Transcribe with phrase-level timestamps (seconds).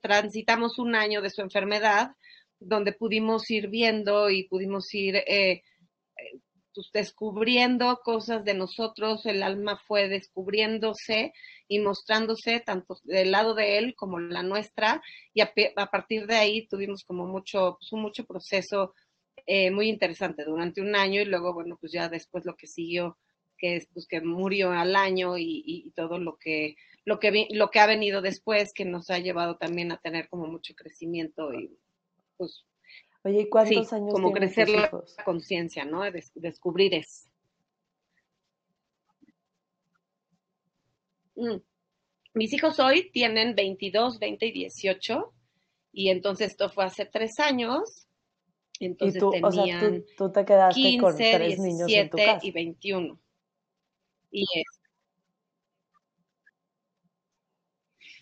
[0.00, 2.12] transitamos un año de su enfermedad,
[2.58, 5.62] donde pudimos ir viendo y pudimos ir eh,
[6.74, 11.32] pues, descubriendo cosas de nosotros, el alma fue descubriéndose
[11.68, 15.02] y mostrándose tanto del lado de él como la nuestra,
[15.32, 15.52] y a,
[15.90, 18.94] partir de ahí tuvimos como mucho, pues, un mucho proceso
[19.46, 23.18] eh, muy interesante durante un año y luego, bueno, pues ya después lo que siguió,
[23.56, 27.70] que es pues que murió al año y, y todo lo que, lo que, lo
[27.70, 31.78] que ha venido después, que nos ha llevado también a tener como mucho crecimiento y
[32.36, 32.64] pues
[33.24, 34.90] Oye, ¿y cuántos años como crecer la
[35.24, 36.02] conciencia, ¿no?
[36.34, 37.30] descubrir eso.
[41.36, 41.56] Mm.
[42.34, 45.32] Mis hijos hoy tienen 22, 20 y 18,
[45.92, 48.06] y entonces esto fue hace tres años.
[48.80, 52.40] Entonces ¿Y tú, tenían tú, te quedaste 15, con tres niños en tu casa.
[52.42, 53.20] y 21.
[54.32, 54.73] Y es,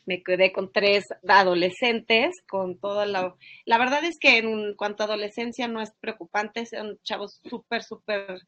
[0.04, 3.34] me quedé con tres adolescentes, con toda la...
[3.64, 8.40] La verdad es que en cuanto a adolescencia no es preocupante, son chavos súper, súper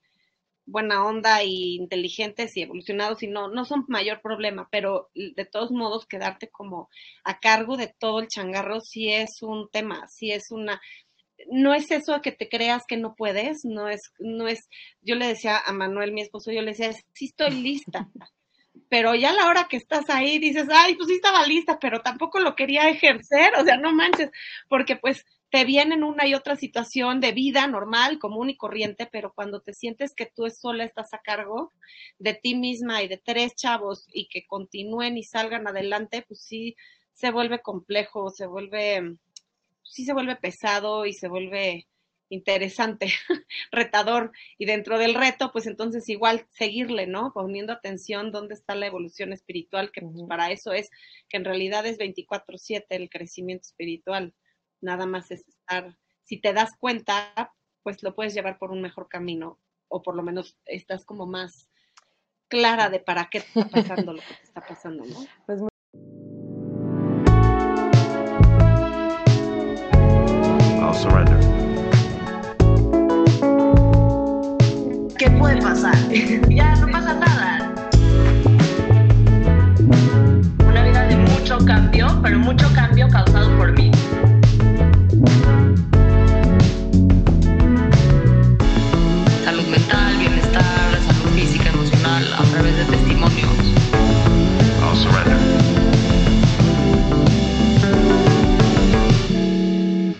[0.66, 5.70] buena onda y inteligentes y evolucionados y no, no son mayor problema, pero de todos
[5.70, 6.88] modos quedarte como
[7.22, 10.80] a cargo de todo el changarro sí es un tema, sí es una,
[11.50, 14.68] no es eso que te creas que no puedes, no es, no es,
[15.02, 18.08] yo le decía a Manuel, mi esposo, yo le decía, sí estoy lista,
[18.88, 22.00] pero ya a la hora que estás ahí dices, ay, pues sí estaba lista, pero
[22.00, 24.30] tampoco lo quería ejercer, o sea, no manches,
[24.68, 29.08] porque pues te viene en una y otra situación de vida normal, común y corriente,
[29.10, 31.72] pero cuando te sientes que tú sola estás a cargo
[32.18, 36.74] de ti misma y de tres chavos y que continúen y salgan adelante, pues sí
[37.12, 39.16] se vuelve complejo, se vuelve,
[39.84, 41.86] sí se vuelve pesado y se vuelve
[42.34, 43.06] interesante,
[43.72, 47.32] retador, y dentro del reto, pues entonces igual seguirle, ¿no?
[47.32, 50.90] Poniendo atención dónde está la evolución espiritual, que pues, para eso es,
[51.28, 54.34] que en realidad es 24/7 el crecimiento espiritual,
[54.80, 59.08] nada más es estar, si te das cuenta, pues lo puedes llevar por un mejor
[59.08, 61.70] camino, o por lo menos estás como más
[62.48, 65.16] clara de para qué está pasando lo que te está pasando, ¿no?
[65.46, 65.60] Pues
[75.24, 75.96] ¿qué puede pasar?
[76.50, 77.72] ya no pasa nada.
[80.68, 83.90] Una vida de mucho cambio, pero mucho cambio causado por mí.
[89.44, 93.50] Salud mental, bienestar, salud física, emocional, a través de testimonios.
[94.82, 95.38] I'll surrender.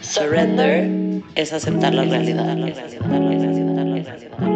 [0.00, 2.46] Surrender es aceptar la realidad.
[2.46, 4.53] La realidad, la realidad.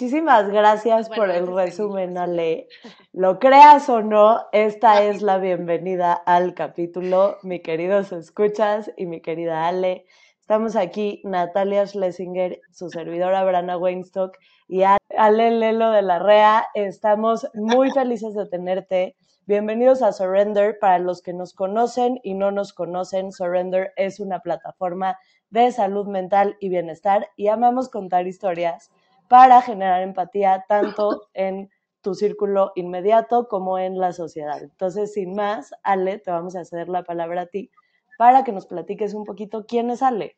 [0.00, 2.68] Muchísimas gracias por el resumen, Ale.
[3.12, 9.20] Lo creas o no, esta es la bienvenida al capítulo, mi queridos escuchas y mi
[9.20, 10.06] querida Ale.
[10.40, 14.38] Estamos aquí, Natalia Schlesinger, su servidora Brana Weinstock
[14.68, 16.64] y Ale Lelo de la REA.
[16.72, 19.16] Estamos muy felices de tenerte.
[19.44, 20.78] Bienvenidos a Surrender.
[20.78, 25.18] Para los que nos conocen y no nos conocen, Surrender es una plataforma
[25.50, 28.90] de salud mental y bienestar y amamos contar historias
[29.30, 31.70] para generar empatía tanto en
[32.00, 34.60] tu círculo inmediato como en la sociedad.
[34.60, 37.70] Entonces, sin más, Ale, te vamos a ceder la palabra a ti
[38.18, 40.36] para que nos platiques un poquito quién es Ale.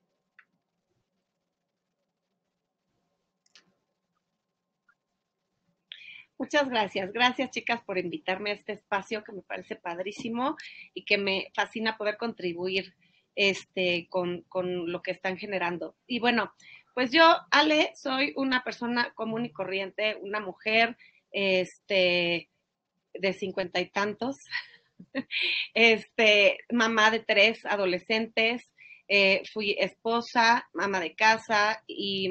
[6.37, 7.13] Muchas gracias.
[7.15, 10.59] Gracias, chicas, por invitarme a este espacio que me parece padrísimo
[10.93, 12.95] y que me fascina poder contribuir
[13.37, 15.97] este, con, con lo que están generando.
[16.07, 16.53] Y bueno,
[16.95, 20.97] pues yo, Ale, soy una persona común y corriente, una mujer
[21.31, 22.51] este,
[23.15, 24.39] de cincuenta y tantos,
[25.75, 28.71] este, mamá de tres adolescentes,
[29.09, 32.31] eh, fui esposa, mamá de casa y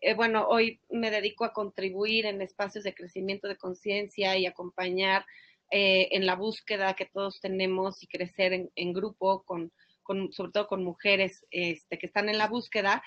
[0.00, 5.26] eh, bueno, hoy me dedico a contribuir en espacios de crecimiento de conciencia y acompañar
[5.70, 9.72] eh, en la búsqueda que todos tenemos y crecer en, en grupo, con,
[10.02, 13.02] con, sobre todo con mujeres este, que están en la búsqueda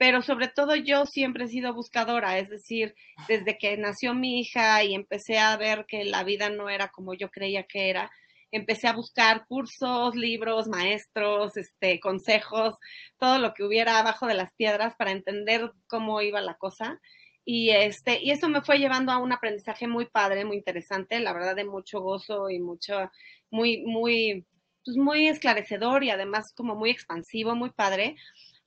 [0.00, 2.94] pero sobre todo yo siempre he sido buscadora, es decir,
[3.28, 7.12] desde que nació mi hija y empecé a ver que la vida no era como
[7.12, 8.10] yo creía que era,
[8.50, 12.76] empecé a buscar cursos, libros, maestros, este, consejos,
[13.18, 16.98] todo lo que hubiera abajo de las piedras para entender cómo iba la cosa.
[17.44, 21.34] Y este, y eso me fue llevando a un aprendizaje muy padre, muy interesante, la
[21.34, 23.10] verdad de mucho gozo y mucho,
[23.50, 24.46] muy, muy,
[24.82, 28.16] pues muy esclarecedor y además como muy expansivo, muy padre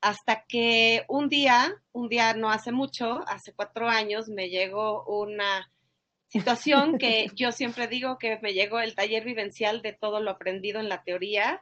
[0.03, 5.71] hasta que un día, un día no hace mucho, hace cuatro años, me llegó una
[6.27, 10.81] situación que yo siempre digo que me llegó el taller vivencial de todo lo aprendido
[10.81, 11.61] en la teoría,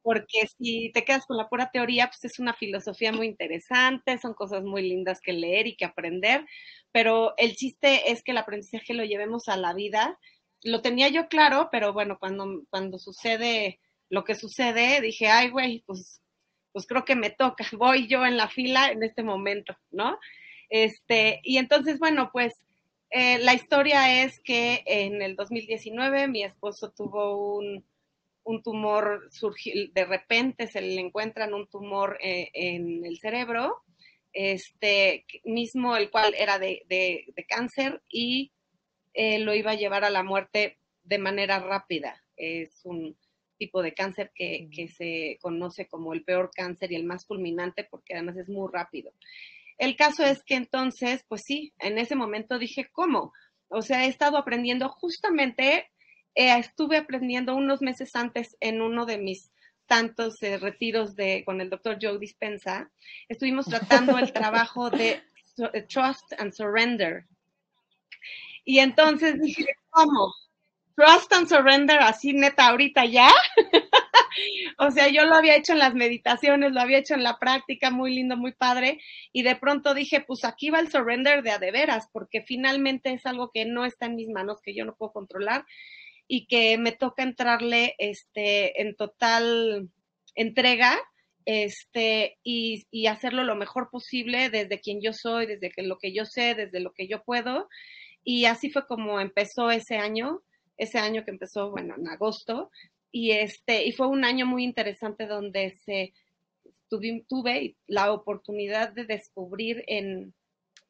[0.00, 4.32] porque si te quedas con la pura teoría, pues es una filosofía muy interesante, son
[4.32, 6.46] cosas muy lindas que leer y que aprender,
[6.92, 10.18] pero el chiste es que el aprendizaje lo llevemos a la vida.
[10.62, 15.84] Lo tenía yo claro, pero bueno, cuando, cuando sucede lo que sucede, dije, ay, güey,
[15.86, 16.22] pues,
[16.72, 20.18] pues creo que me toca, voy yo en la fila en este momento, ¿no?
[20.68, 22.54] Este, y entonces, bueno, pues
[23.10, 27.84] eh, la historia es que en el 2019 mi esposo tuvo un,
[28.44, 29.28] un tumor,
[29.92, 33.82] de repente se le encuentran un tumor eh, en el cerebro,
[34.32, 38.52] este mismo el cual era de, cáncer y
[39.14, 42.22] eh, lo iba a llevar a la muerte de manera rápida.
[42.36, 43.16] Es un
[43.58, 47.84] tipo de cáncer que, que, se conoce como el peor cáncer y el más fulminante
[47.84, 49.12] porque además es muy rápido.
[49.78, 53.32] El caso es que entonces, pues sí, en ese momento dije, ¿cómo?
[53.68, 55.90] O sea, he estado aprendiendo justamente
[56.34, 59.50] eh, estuve aprendiendo unos meses antes en uno de mis
[59.86, 62.90] tantos eh, retiros de, con el doctor Joe Dispensa,
[63.28, 65.20] estuvimos tratando el trabajo de
[65.74, 67.26] eh, Trust and Surrender.
[68.64, 70.32] Y entonces dije, ¿cómo?
[70.96, 73.30] Trust and Surrender, así neta, ahorita ya.
[74.78, 77.90] o sea, yo lo había hecho en las meditaciones, lo había hecho en la práctica,
[77.90, 79.00] muy lindo, muy padre.
[79.32, 83.12] Y de pronto dije, pues aquí va el surrender de a de veras, porque finalmente
[83.12, 85.64] es algo que no está en mis manos, que yo no puedo controlar
[86.28, 89.88] y que me toca entrarle este, en total
[90.34, 90.98] entrega
[91.44, 96.24] este, y, y, hacerlo lo mejor posible desde quien yo soy, desde lo que yo
[96.24, 97.68] sé, desde lo que yo puedo.
[98.24, 100.40] Y así fue como empezó ese año,
[100.76, 102.70] ese año que empezó, bueno, en agosto.
[103.10, 106.14] Y, este, y fue un año muy interesante donde se,
[107.28, 110.34] tuve, la oportunidad de descubrir en,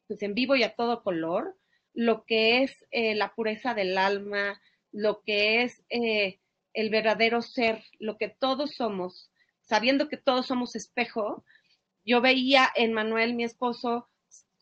[0.07, 1.55] pues en vivo y a todo color
[1.93, 4.59] lo que es eh, la pureza del alma,
[4.91, 6.39] lo que es eh,
[6.73, 9.31] el verdadero ser, lo que todos somos,
[9.61, 11.45] sabiendo que todos somos espejo,
[12.03, 14.07] yo veía en Manuel, mi esposo,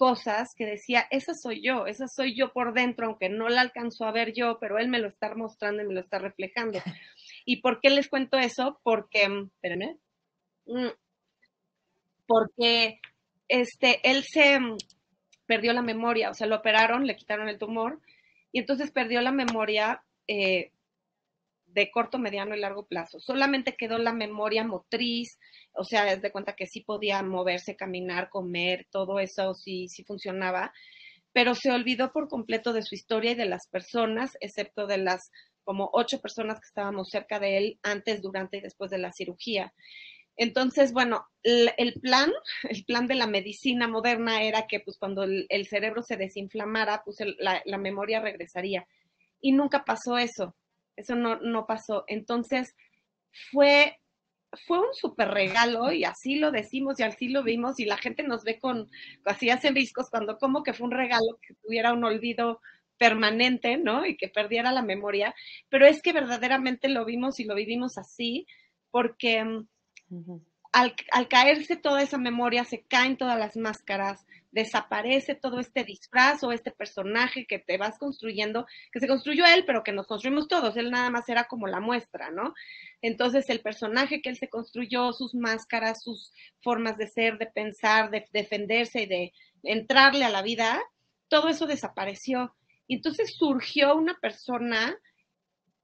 [0.02, 4.06] cosas que decía, esa soy yo, esa soy yo por dentro, aunque no la alcanzó
[4.06, 6.80] a ver yo, pero él me lo está mostrando y me lo está reflejando.
[7.46, 8.80] ¿Y por qué les cuento eso?
[8.82, 10.00] Porque, espérenme,
[10.66, 10.88] mm,
[12.26, 13.00] porque
[13.48, 14.78] este, él se mm,
[15.46, 18.02] perdió la memoria, o sea, lo operaron, le quitaron el tumor,
[18.52, 20.72] y entonces perdió la memoria eh,
[21.74, 23.20] de corto, mediano y largo plazo.
[23.20, 25.40] Solamente quedó la memoria motriz,
[25.74, 30.74] o sea, desde cuenta que sí podía moverse, caminar, comer, todo eso sí, sí funcionaba,
[31.34, 35.32] pero se olvidó por completo de su historia y de las personas, excepto de las
[35.64, 39.74] como ocho personas que estábamos cerca de él antes, durante y después de la cirugía.
[40.36, 42.32] Entonces, bueno, el, plan,
[42.70, 47.18] el plan de la medicina moderna era que pues cuando el, cerebro se desinflamara, pues
[47.38, 48.88] la, la memoria regresaría
[49.40, 50.56] y nunca pasó eso.
[50.96, 52.04] Eso no, no pasó.
[52.08, 52.76] Entonces,
[53.52, 54.00] fue,
[54.66, 58.24] fue un súper regalo y así lo decimos y así lo vimos y la gente
[58.24, 58.90] nos ve con,
[59.26, 62.62] así hacen riscos cuando como que fue un regalo que tuviera un olvido
[62.98, 64.06] permanente, ¿no?
[64.06, 65.34] Y que perdiera la memoria,
[65.70, 68.46] pero es que verdaderamente lo vimos y lo vivimos así
[68.92, 69.64] porque
[70.72, 70.96] al,
[71.28, 76.72] caerse toda esa memoria se caen todas las máscaras, desaparece todo este disfraz o este
[76.72, 80.92] personaje que te vas construyendo, que se construyó él, pero que nos construimos todos, él
[80.92, 82.54] nada más era como la muestra, ¿no?
[83.02, 86.32] Entonces el personaje que él se construyó, sus máscaras, sus
[86.62, 90.82] formas de ser, de pensar, de defenderse y de entrarle a la vida,
[91.28, 92.56] todo eso desapareció.
[92.88, 94.98] Y entonces surgió una persona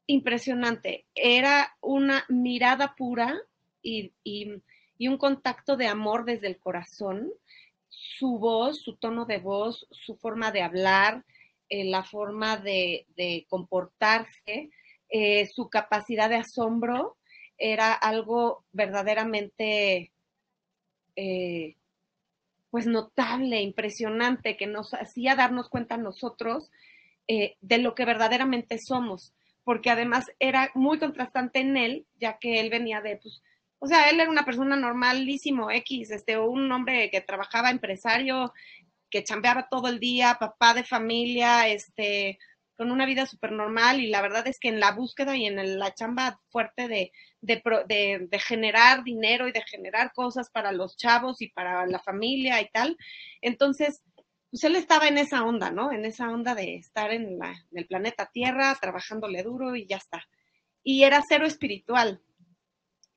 [0.08, 3.38] impresionante, era una mirada pura
[3.82, 4.62] y, y,
[4.98, 7.32] y un contacto de amor desde el corazón.
[7.89, 11.24] Su voz, su tono de voz, su forma de hablar,
[11.70, 13.06] eh, la forma de,
[13.50, 14.70] comportarse,
[15.10, 17.18] eh, su capacidad de asombro,
[17.58, 20.12] era algo verdaderamente
[21.16, 21.75] eh,
[22.70, 26.72] pues notable, impresionante, que nos hacía darnos cuenta nosotros
[27.27, 29.34] de lo que verdaderamente somos,
[29.66, 33.44] porque además era muy contrastante en él, ya que él venía de pues,
[33.80, 38.54] o sea, él era una persona normalísimo, X, este, un hombre que trabajaba empresario,
[39.10, 42.40] que chambeaba todo el día, papá de familia, este,
[42.78, 45.80] con una vida súper normal y la verdad es que en la búsqueda y en
[45.80, 47.62] la chamba fuerte de, de,
[48.30, 52.70] de, generar dinero y de generar cosas para los chavos y para la familia y
[52.70, 52.96] tal,
[53.42, 54.04] entonces,
[54.52, 55.92] pues él estaba en esa onda, ¿no?
[55.92, 59.98] En esa onda de estar en, la, en el planeta Tierra, trabajándole duro y ya
[59.98, 60.28] está.
[60.84, 62.22] Y era cero espiritual,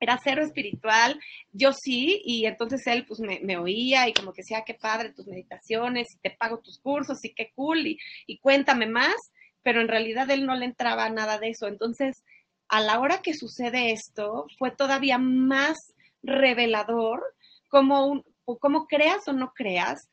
[0.01, 1.19] era cero espiritual,
[1.51, 5.27] yo sí, y entonces él pues me, oía y como que decía, qué padre tus
[5.27, 9.15] meditaciones, y te pago tus cursos, y qué cool, y, cuéntame más,
[9.61, 11.67] pero en realidad él no le entraba nada de eso.
[11.67, 12.23] Entonces,
[12.67, 15.93] a la hora que sucede esto, fue todavía más
[16.23, 17.21] revelador
[17.69, 18.25] como, un,
[18.59, 20.09] como creas o no creas,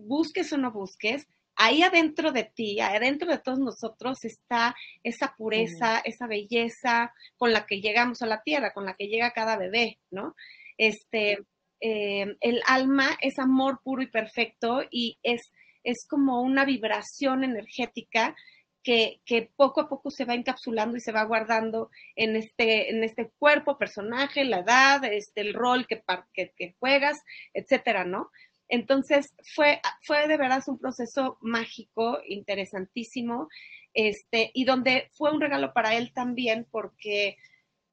[0.00, 6.00] busques o no busques, ahí adentro de ti, adentro de todos nosotros está esa pureza,
[6.04, 9.98] esa belleza con la que llegamos a la tierra, con la que llega cada bebé,
[10.10, 10.34] ¿no?
[10.76, 11.38] Este,
[11.80, 18.36] eh, el alma es amor puro y perfecto y es, es como una vibración energética
[18.82, 23.02] que, que, poco a poco se va encapsulando y se va guardando en este, en
[23.02, 27.18] este cuerpo, personaje, la edad, este, el rol que, que, que juegas,
[27.52, 28.30] etcétera, ¿no?
[28.68, 33.48] Entonces fue, fue de verdad un proceso mágico, interesantísimo,
[33.94, 37.36] este, y donde fue un regalo para él también porque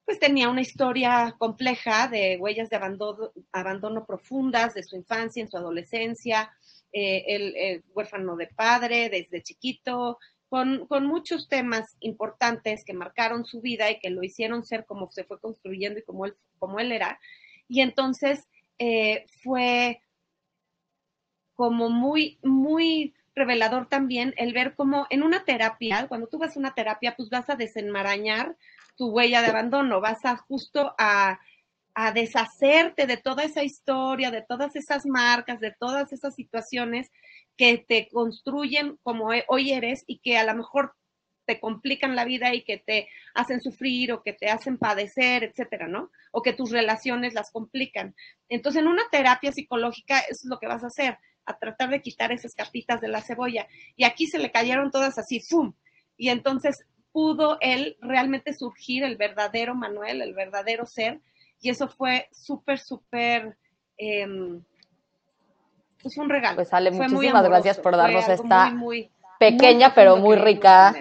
[0.05, 5.49] pues tenía una historia compleja de huellas de abandono, abandono profundas de su infancia, en
[5.49, 6.51] su adolescencia,
[6.91, 13.61] eh, el, huérfano de padre desde chiquito, con, con, muchos temas importantes que marcaron su
[13.61, 16.91] vida y que lo hicieron ser como se fue construyendo y como él, como él
[16.91, 17.19] era.
[17.67, 20.01] Y entonces eh, fue
[21.55, 26.59] como muy, muy revelador también el ver cómo en una terapia, cuando tú vas a
[26.59, 28.55] una terapia, pues vas a desenmarañar
[28.95, 31.39] tu huella de abandono, vas a justo a,
[31.95, 37.11] a deshacerte de toda esa historia, de todas esas marcas, de todas esas situaciones
[37.57, 40.95] que te construyen como e, hoy eres y que a lo mejor
[41.45, 45.87] te complican la vida y que te hacen sufrir o que te hacen padecer, etcétera,
[45.87, 46.09] ¿no?
[46.31, 48.15] O que tus relaciones las complican.
[48.47, 52.01] Entonces, en una terapia psicológica, eso es lo que vas a hacer a tratar de
[52.01, 53.67] quitar esas capitas de la cebolla.
[53.95, 55.73] Y aquí se le cayeron todas así, ¡fum!
[56.17, 61.21] Y entonces pudo él realmente surgir el verdadero Manuel, el verdadero ser,
[61.61, 63.57] y eso fue súper, súper,
[63.97, 64.27] eh,
[66.01, 66.55] pues un regalo.
[66.55, 68.73] Pues Ale, muchísimas gracias por darnos esta
[69.39, 70.93] pequeña pero muy rica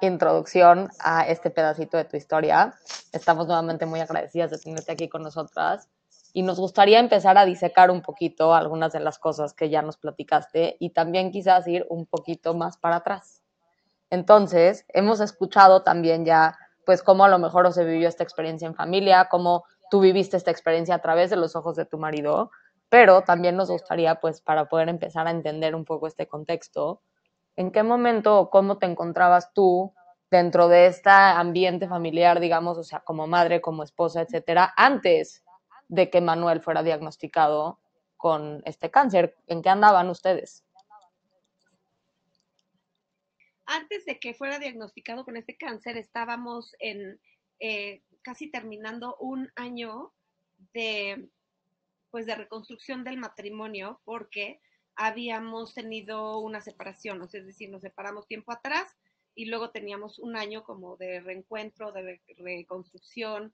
[0.00, 2.74] introducción a este pedacito de tu historia.
[3.12, 5.88] Estamos nuevamente muy agradecidas de tenerte aquí con nosotras
[6.32, 9.98] y nos gustaría empezar a disecar un poquito algunas de las cosas que ya nos
[9.98, 13.42] platicaste y también quizás ir un poquito más para atrás.
[14.10, 18.74] Entonces, hemos escuchado también ya, pues, cómo a lo mejor se vivió esta experiencia en
[18.74, 22.50] familia, cómo tú viviste esta experiencia a través de los ojos de tu marido,
[22.88, 27.02] pero también nos gustaría, pues, para poder empezar a entender un poco este contexto,
[27.56, 29.92] ¿en qué momento o cómo te encontrabas tú
[30.30, 35.42] dentro de este ambiente familiar, digamos, o sea, como madre, como esposa, etcétera, antes
[35.92, 37.78] de que Manuel fuera diagnosticado
[38.16, 39.36] con este cáncer.
[39.46, 40.64] ¿En qué andaban ustedes?
[43.66, 47.20] Antes de que fuera diagnosticado con este cáncer, estábamos en
[47.60, 50.14] eh, casi terminando un año
[50.72, 51.28] de,
[52.10, 54.62] pues, de reconstrucción del matrimonio, porque
[54.96, 58.96] habíamos tenido una separación, es decir, nos separamos tiempo atrás
[59.34, 63.52] y luego teníamos un año como de reencuentro, de reconstrucción,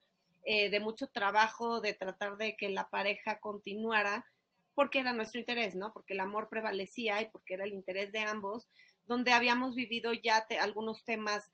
[0.50, 4.24] eh, de mucho trabajo, de tratar de que la pareja continuara,
[4.74, 5.92] porque era nuestro interés, ¿no?
[5.92, 8.66] Porque el amor prevalecía y porque era el interés de ambos,
[9.04, 11.50] donde habíamos vivido ya algunos temas,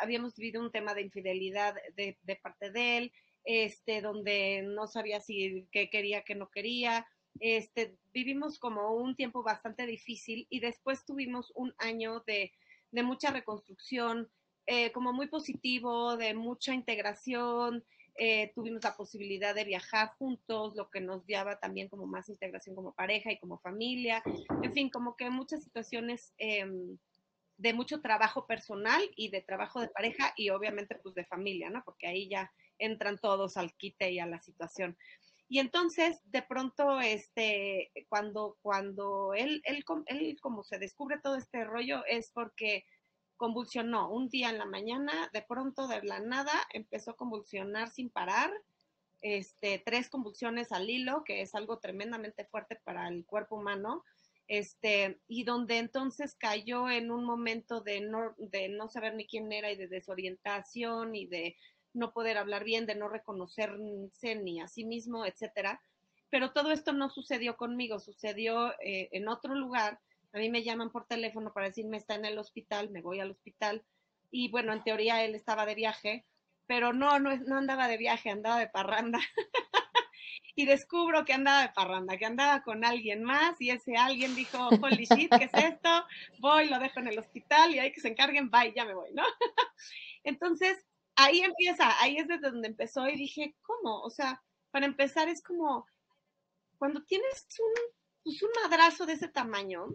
[0.00, 3.12] habíamos vivido un tema de infidelidad de, parte de él,
[3.44, 7.06] este, donde no sabía si qué quería, qué no quería,
[7.38, 12.52] este, vivimos como un tiempo bastante difícil y después tuvimos un año de,
[12.90, 14.28] de mucha reconstrucción,
[14.66, 17.84] eh, como muy positivo, de mucha integración,
[18.16, 22.76] eh, tuvimos la posibilidad de viajar juntos, lo que nos daba también como más integración
[22.76, 24.22] como pareja y como familia,
[24.62, 26.98] en fin, como que muchas situaciones em,
[27.56, 31.82] de mucho trabajo personal y de trabajo de pareja y obviamente pues de familia, ¿no?
[31.84, 34.96] Porque ahí ya entran todos al quite y a la situación.
[35.48, 41.64] Y entonces, de pronto, este, cuando, cuando él, él, él como se descubre todo este
[41.64, 42.84] rollo, es porque
[43.42, 48.08] convulsionó un día en la mañana, de pronto de la nada empezó a convulsionar sin
[48.08, 48.52] parar,
[49.20, 54.04] este, tres convulsiones al hilo, que es algo tremendamente fuerte para el cuerpo humano,
[54.46, 59.52] este, y donde entonces cayó en un momento de no, de no saber ni quién
[59.52, 61.56] era y de desorientación y de
[61.94, 65.82] no poder hablar bien, de no reconocerse ni a sí mismo, etcétera.
[66.30, 69.98] Pero todo esto no sucedió conmigo, sucedió eh, en otro lugar
[70.32, 73.30] a mí me llaman por teléfono para decirme está en el hospital, me voy al
[73.30, 73.84] hospital.
[74.30, 76.26] Y bueno, en teoría él estaba de viaje,
[76.66, 79.18] pero no, no, no andaba de viaje, andaba de parranda.
[80.54, 84.68] y descubro que andaba de parranda, que andaba con alguien más y ese alguien dijo,
[84.68, 86.06] holy shit, ¿qué es esto?
[86.40, 89.12] Voy, lo dejo en el hospital y hay que se encarguen, bye, ya me voy,
[89.12, 89.22] ¿no?
[90.24, 90.84] Entonces,
[91.16, 94.00] ahí empieza, ahí es desde donde empezó y dije, ¿cómo?
[94.02, 95.86] O sea, para empezar es como
[96.78, 97.82] cuando tienes un,
[98.24, 99.86] pues un madrazo de ese tamaño,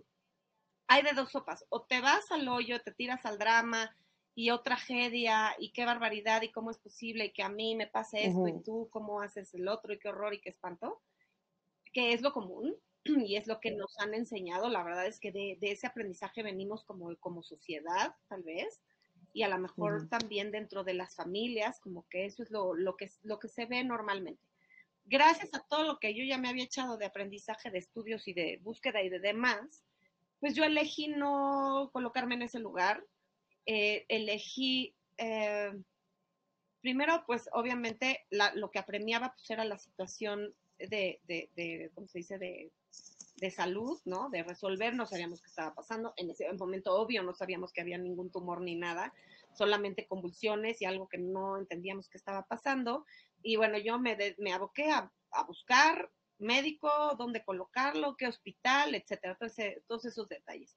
[0.88, 3.96] hay de dos sopas, o te vas al hoyo, te tiras al drama
[4.36, 7.88] y otra tragedia y qué barbaridad y cómo es posible y que a mí me
[7.88, 11.02] pase esto y tú cómo haces el otro y qué horror y qué espanto,
[11.92, 15.32] que es lo común y es lo que nos han enseñado, la verdad es que
[15.32, 18.80] de, ese aprendizaje venimos como, como sociedad, tal vez,
[19.34, 22.96] y a lo mejor también dentro de las familias, como que eso es lo, lo,
[22.96, 24.42] que, lo que se ve normalmente.
[25.06, 28.34] Gracias a todo lo que yo ya me había echado de aprendizaje, de estudios y
[28.34, 29.84] de búsqueda y de demás,
[30.40, 33.04] pues yo elegí no colocarme en ese lugar.
[33.66, 35.72] Eh, elegí, eh,
[36.82, 42.20] primero, pues obviamente lo que apremiaba pues era la situación de, de, de ¿cómo se
[42.20, 42.72] dice?, de,
[43.38, 44.30] de salud, ¿no?
[44.30, 46.14] De resolver, no sabíamos qué estaba pasando.
[46.18, 49.14] En ese momento, obvio, no sabíamos que había ningún tumor ni nada,
[49.54, 53.06] solamente convulsiones y algo que no entendíamos qué estaba pasando.
[53.44, 59.38] Y bueno, yo me, me aboqué a, a buscar médico, dónde colocarlo, qué hospital, etcétera,
[59.88, 60.76] todos esos detalles.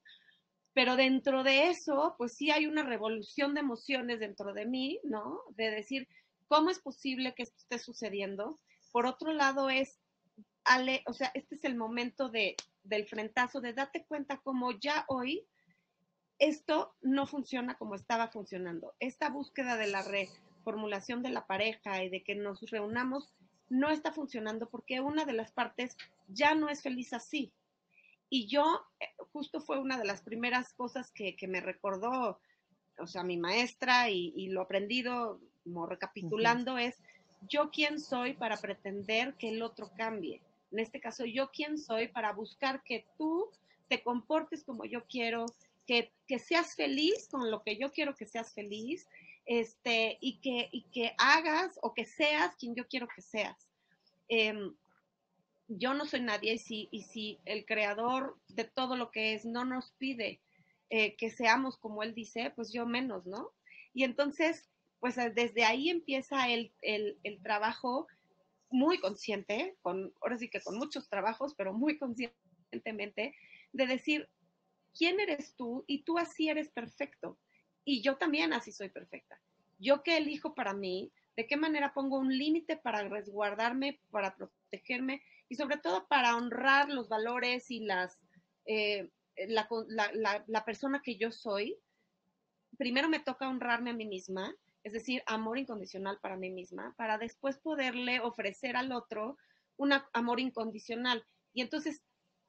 [0.73, 5.41] Pero dentro de eso, pues sí hay una revolución de emociones dentro de mí, ¿no?
[5.55, 6.07] De decir,
[6.47, 8.59] ¿cómo es posible que esto esté sucediendo?
[8.91, 9.99] Por otro lado es,
[10.63, 15.05] Ale, o sea, este es el momento de, del frentazo, de date cuenta como ya
[15.07, 15.45] hoy
[16.41, 18.95] esto no funciona como estaba funcionando.
[18.99, 23.31] Esta búsqueda de la reformulación de la pareja y de que nos reunamos
[23.71, 25.95] no está funcionando porque una de las partes
[26.27, 27.53] ya no es feliz así.
[28.29, 32.39] Y yo, eh, justo fue una de las primeras cosas que, me recordó,
[32.99, 37.01] o sea, mi maestra y, lo aprendido, como recapitulando, es
[37.47, 40.41] yo quién soy para pretender que el otro cambie.
[40.71, 43.49] En este caso, yo quién soy para buscar que tú
[43.87, 45.45] te comportes como yo quiero,
[45.87, 49.07] que, que seas feliz con lo que yo quiero que seas feliz,
[49.51, 53.67] este, y, que, hagas o que seas quien yo quiero que seas.
[54.29, 54.73] Em,
[55.67, 59.91] yo no soy nadie y si, el creador de todo lo que es no nos
[59.97, 60.41] pide
[60.89, 63.51] eh, que seamos como él dice, pues yo menos, ¿no?
[63.93, 64.69] Y entonces,
[65.01, 68.07] pues eh, desde ahí empieza el, el, el trabajo
[68.69, 73.35] muy consciente, con, ahora sí que con muchos trabajos, pero muy conscientemente,
[73.73, 74.29] de decir,
[74.97, 75.83] ¿quién eres tú?
[75.87, 77.37] Y tú así eres perfecto
[77.83, 79.39] y yo también así soy perfecta.
[79.79, 85.23] Yo qué elijo para mí, de qué manera pongo un límite para resguardarme, para protegerme
[85.49, 88.19] y sobre todo para honrar los valores y las,
[88.65, 89.09] eh,
[89.47, 91.77] la, la, la, persona que yo soy.
[92.77, 97.17] Primero me toca honrarme a mí misma, es decir, amor incondicional para mí misma, para
[97.17, 99.37] después poderle ofrecer al otro
[99.77, 101.25] un amor incondicional.
[101.53, 102.01] Y entonces,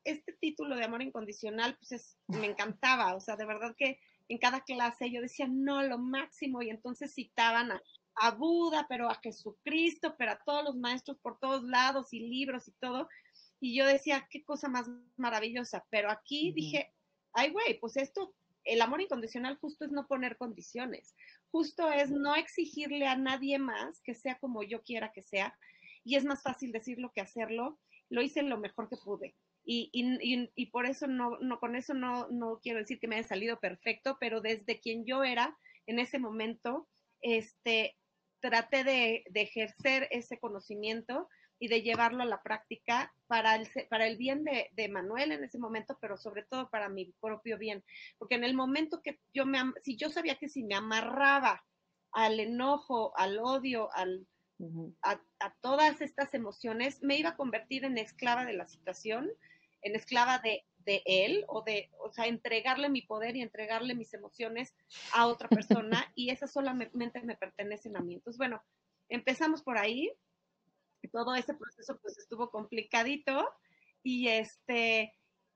[0.05, 3.99] este título de amor incondicional, pues es, me encantaba, o sea, de verdad que
[4.33, 9.15] en cada clase yo decía, no, lo máximo, y entonces citaban a, Buda, pero a
[9.17, 13.11] Jesucristo, pero a todos los maestros por todos lados y libros y todo,
[13.61, 16.95] y yo decía, qué cosa más maravillosa, pero aquí dije,
[17.35, 21.15] ay, güey, pues esto, el amor incondicional justo es no poner condiciones,
[21.51, 25.59] justo es no exigirle a nadie más que sea como yo quiera que sea,
[26.05, 29.35] y es más fácil decirlo que hacerlo, lo hice lo mejor que pude.
[29.65, 33.17] Y, y, y, por eso no, no con eso no, no quiero decir que me
[33.17, 36.89] haya salido perfecto, pero desde quien yo era en ese momento,
[37.21, 37.97] este,
[38.41, 41.29] traté de, de ejercer ese conocimiento
[41.63, 45.45] y de llevarlo a la práctica para el, para el bien de, de, Manuel en
[45.45, 47.85] ese momento, pero sobre todo para mi propio bien.
[48.19, 51.65] Porque en el momento que yo me, si yo sabía que si me amarraba
[52.11, 54.27] al enojo, al odio, al,
[55.03, 59.31] a, a, todas estas emociones, me iba a convertir en esclava de la situación
[59.83, 64.15] en esclava de, de él o de, o sea, entregarle mi poder y entregarle mis
[64.15, 64.75] emociones
[65.13, 68.15] a otra persona y esas solamente me pertenecen a mí.
[68.15, 68.63] Entonces, bueno,
[69.09, 70.13] empezamos por ahí.
[71.11, 73.49] Todo ese proceso pues estuvo complicadito
[74.03, 75.13] y este,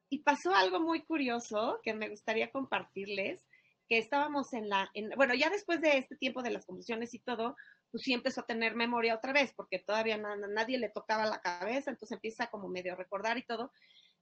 [0.08, 3.46] y pasó algo muy curioso que me gustaría compartirles,
[3.88, 7.20] que estábamos en la, en, bueno, ya después de este tiempo de las convulsiones y
[7.20, 7.56] todo,
[7.90, 11.90] pues sí empezó a tener memoria otra vez, porque todavía nadie le tocaba la cabeza,
[11.90, 13.72] entonces empieza como medio a recordar y todo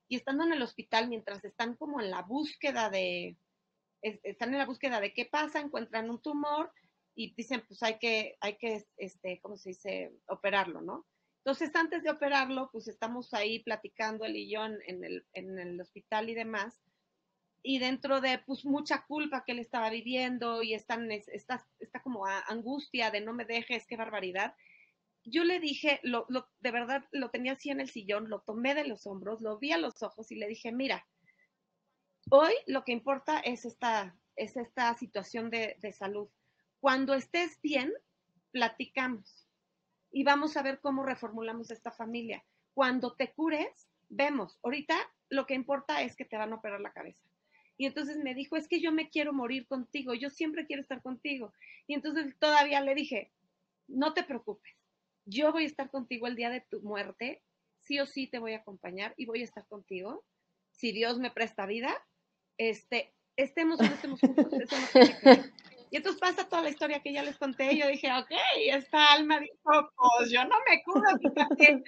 [0.09, 3.37] y estando en el hospital, mientras están como en la búsqueda de,
[4.03, 6.71] están en la búsqueda de qué pasa, encuentran un tumor
[7.15, 11.07] y dicen, pues hay que, hay que, este, ¿cómo se dice?, operarlo, ¿no?
[11.45, 15.81] Entonces, antes de operarlo, pues estamos ahí platicando él y yo en, el, en el
[15.81, 16.83] hospital y demás,
[17.63, 22.27] y dentro de pues mucha culpa que él estaba viviendo y están, está, está como
[22.27, 24.55] angustia de no me dejes, qué barbaridad,
[25.25, 26.27] yo le dije, lo,
[26.61, 29.73] de verdad lo tenía así en el sillón, lo tomé de los hombros, lo vi
[29.73, 31.07] a los ojos y le dije, mira,
[32.31, 36.29] hoy lo que importa es esta, es esta situación de, de salud,
[36.81, 37.93] cuando estés bien,
[38.51, 39.49] platicamos
[40.13, 42.45] y vamos a ver cómo reformulamos esta familia.
[42.73, 44.59] Cuando te cures, vemos.
[44.63, 44.95] Ahorita
[45.29, 47.25] lo que importa es que te van a operar la cabeza.
[47.77, 51.03] Y entonces me dijo, es que yo me quiero morir contigo, yo siempre quiero estar
[51.03, 51.53] contigo.
[51.87, 53.33] Y entonces todavía le dije,
[53.89, 54.74] no te preocupes,
[55.27, 57.43] yo voy a estar contigo el día de tu muerte,
[57.81, 60.25] sí o sí te voy a acompañar y voy a estar contigo.
[60.71, 61.95] Si Dios me presta vida,
[62.59, 64.49] este, estemos no estemos juntos,
[65.25, 65.53] ver.
[65.95, 67.73] Y entonces pasa toda la historia que ya les conté.
[67.73, 68.31] Y yo dije, ok,
[68.67, 71.05] esta alma dijo, pues yo no me curo,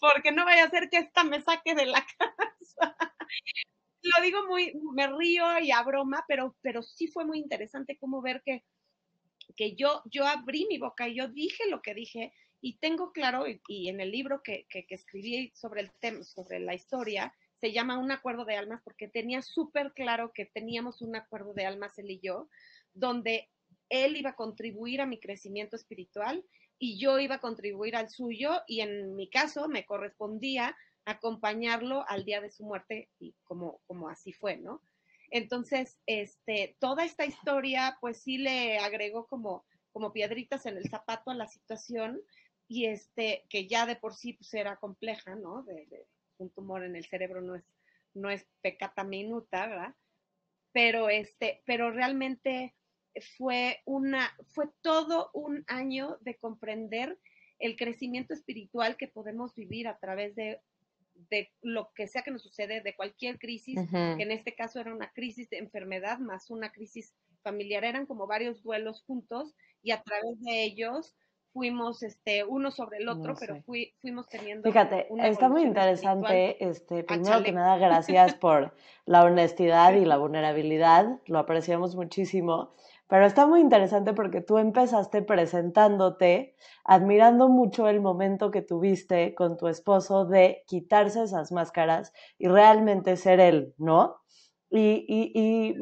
[0.00, 2.96] porque no vaya a ser que esta me saque de la casa.
[4.02, 8.20] Lo digo muy, me río y a broma, pero, pero sí fue muy interesante como
[8.20, 8.64] ver que,
[9.56, 13.44] que yo, yo abrí mi boca y yo dije lo que dije y tengo claro,
[13.46, 17.98] y, en el libro que, que, escribí sobre el tema, sobre la historia, se llama
[17.98, 22.10] Un acuerdo de almas porque tenía súper claro que teníamos un acuerdo de almas él
[22.10, 22.48] y yo,
[22.92, 23.48] donde
[23.88, 26.44] él iba a contribuir a mi crecimiento espiritual
[26.78, 32.24] y yo iba a contribuir al suyo y en mi caso me correspondía acompañarlo al
[32.24, 34.82] día de su muerte y como, como así fue, ¿no?
[35.30, 41.30] Entonces, este, toda esta historia pues sí le agregó como, como piedritas en el zapato
[41.30, 42.20] a la situación
[42.68, 45.62] y este, que ya de por sí pues era compleja, ¿no?
[45.62, 46.06] de,
[46.38, 47.64] un tumor en el cerebro no es,
[48.14, 49.94] no es pecata minuta, ¿verdad?
[50.72, 52.74] Pero, este, pero realmente
[53.38, 57.18] fue, una, fue todo un año de comprender
[57.58, 60.60] el crecimiento espiritual que podemos vivir a través de,
[61.30, 64.94] de lo que sea que nos sucede, de cualquier crisis, que en este caso era
[64.94, 70.02] una crisis de enfermedad más una crisis familiar, eran como varios duelos juntos y a
[70.02, 71.14] través de ellos
[71.56, 74.70] fuimos este, uno sobre el otro, pero fuimos teniendo.
[74.70, 76.62] Fíjate, está muy interesante.
[76.62, 78.74] Este, primero que nada, gracias por
[79.06, 82.74] la honestidad y la vulnerabilidad, lo apreciamos muchísimo.
[83.08, 89.56] Pero está muy interesante porque tú empezaste presentándote, admirando mucho el momento que tuviste con
[89.56, 94.16] tu esposo de quitarse esas máscaras y realmente ser él, ¿no?
[94.70, 95.76] Y, y, y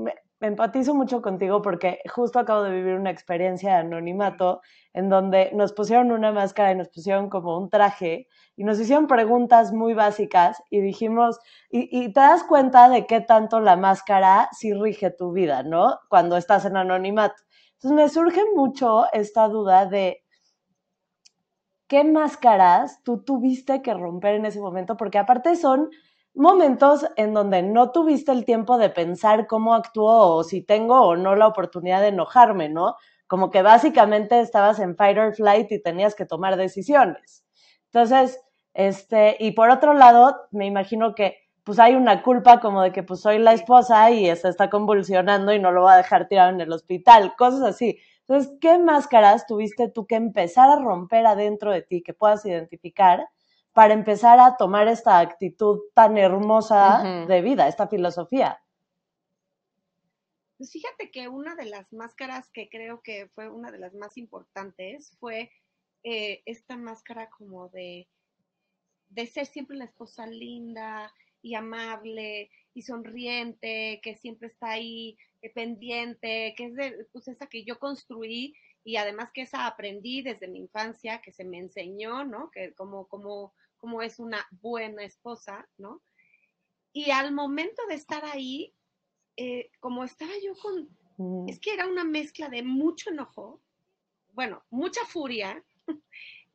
[0.47, 4.61] empatizo mucho contigo porque justo acabo de vivir una experiencia de anonimato
[4.93, 9.07] en donde nos pusieron una máscara y nos pusieron como un traje y nos hicieron
[9.07, 11.39] preguntas muy básicas y dijimos,
[11.71, 15.99] y, te das cuenta de qué tanto la máscara sí rige tu vida, ¿no?
[16.09, 17.43] Cuando estás en anonimato.
[17.75, 20.23] Entonces me surge mucho esta duda de
[21.89, 25.91] qué máscaras tú tuviste que romper en ese momento, porque aparte son
[26.35, 31.17] momentos en donde no tuviste el tiempo de pensar cómo actúo o si tengo o
[31.17, 32.97] no la oportunidad de enojarme, ¿no?
[33.27, 37.45] Como que básicamente estabas en fight or flight y tenías que tomar decisiones.
[37.87, 38.41] Entonces,
[38.75, 43.03] este, y por otro lado, me imagino que pues hay una culpa como de que
[43.03, 46.51] pues soy la esposa y se está convulsionando y no lo va a dejar tirado
[46.51, 47.99] en el hospital, cosas así.
[48.27, 53.27] Entonces, ¿qué máscaras tuviste tú que empezar a romper adentro de ti que puedas identificar
[53.75, 58.63] para empezar a tomar esta actitud tan hermosa de vida, esta filosofía?
[60.57, 64.17] Pues fíjate que una de las máscaras que creo que fue una de las más
[64.17, 65.51] importantes fue
[66.05, 68.09] eh, esta máscara como de,
[69.09, 75.51] de ser siempre la esposa linda y amable y sonriente, que siempre está ahí eh,
[75.51, 80.47] pendiente, que es de, pues esa que yo construí y además que esa aprendí desde
[80.47, 82.51] mi infancia, que se me enseñó, ¿no?
[82.51, 83.55] Que como, como
[83.85, 86.03] como es una buena esposa, ¿no?
[86.95, 88.75] Y al momento de estar ahí,
[89.37, 91.51] eh, como estaba yo con, mm.
[91.51, 93.61] es que era una mezcla de mucho enojo,
[94.33, 95.63] bueno, mucha furia,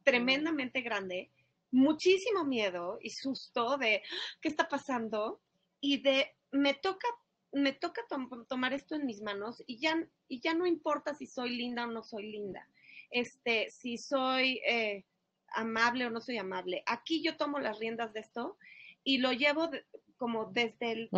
[0.03, 1.29] tremendamente grande,
[1.69, 4.01] muchísimo miedo y susto de
[4.41, 5.39] qué está pasando
[5.79, 7.07] y de me toca
[7.51, 8.01] me toca
[8.47, 11.91] tomar esto en mis manos y ya y ya no importa si soy linda o
[11.91, 12.67] no soy linda
[13.11, 15.05] este si soy eh,
[15.53, 16.83] amable o no soy amable.
[16.85, 18.57] Aquí yo tomo las riendas de esto
[19.03, 19.69] y lo llevo
[20.17, 21.09] como desde, el,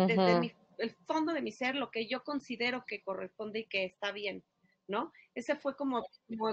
[0.78, 4.44] el fondo de mi ser, lo que yo considero que corresponde y que está bien,
[4.86, 5.12] ¿no?
[5.34, 6.06] Ese fue como,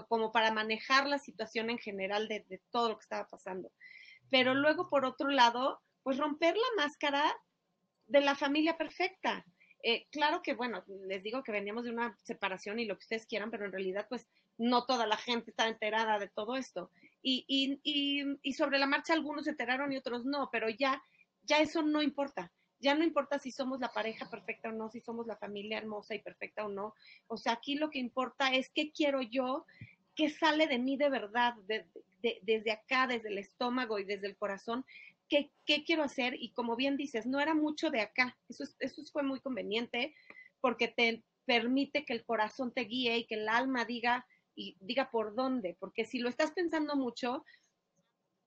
[0.07, 3.71] como, para manejar la situación en general de, de, todo lo que estaba pasando.
[4.29, 7.23] Pero luego, por otro lado, pues romper la máscara
[8.07, 9.45] de la familia perfecta.
[9.83, 13.25] Eh, claro que, bueno, les digo que veníamos de una separación y lo que ustedes
[13.25, 16.91] quieran, pero en realidad, pues no toda la gente está enterada de todo esto.
[17.21, 21.01] Y, y, y, y, sobre la marcha algunos se enteraron y otros no, pero ya,
[21.43, 22.51] ya eso no importa.
[22.81, 26.15] Ya no importa si somos la pareja perfecta o no, si somos la familia hermosa
[26.15, 26.93] y perfecta o no.
[27.27, 29.65] O sea, aquí lo que importa es qué quiero yo,
[30.15, 31.55] qué sale de mí de verdad,
[32.21, 34.85] desde acá, desde el estómago y desde el corazón,
[35.27, 36.35] qué, qué quiero hacer.
[36.39, 38.37] Y como bien dices, no era mucho de acá.
[38.47, 40.15] Eso, eso fue muy conveniente
[40.61, 44.27] porque te, permite que el corazón te guíe y que el alma diga
[44.59, 47.45] y diga por dónde, porque si lo estás pensando mucho,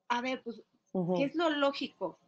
[0.08, 0.62] a ver, pues,
[1.16, 2.18] ¿qué es lo lógico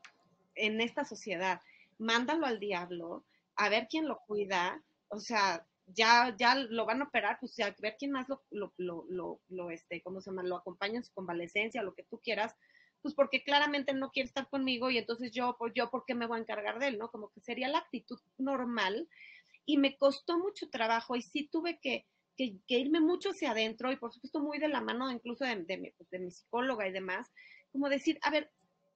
[0.55, 1.61] en esta sociedad?
[1.99, 7.05] Mándalo al diablo, a ver quién lo cuida, o sea, ya, ya lo van a
[7.05, 10.45] operar, pues a ver quién más lo, lo, lo, lo, este, ¿cómo se llama?
[10.45, 12.57] Lo acompaña en su convalecencia, lo que tú quieras,
[13.03, 16.27] pues porque claramente no quiere estar conmigo y entonces yo, pues yo, ¿por qué me
[16.27, 17.11] voy a encargar de él, no?
[17.11, 19.11] Como que sería la actitud normal
[19.67, 23.97] y me costó mucho trabajo y sí tuve que, que, irme mucho hacia adentro y
[23.97, 26.93] por supuesto muy de la mano incluso de, de, mi, pues, de mi psicóloga y
[26.93, 27.31] demás,
[27.73, 28.51] como decir, a ver,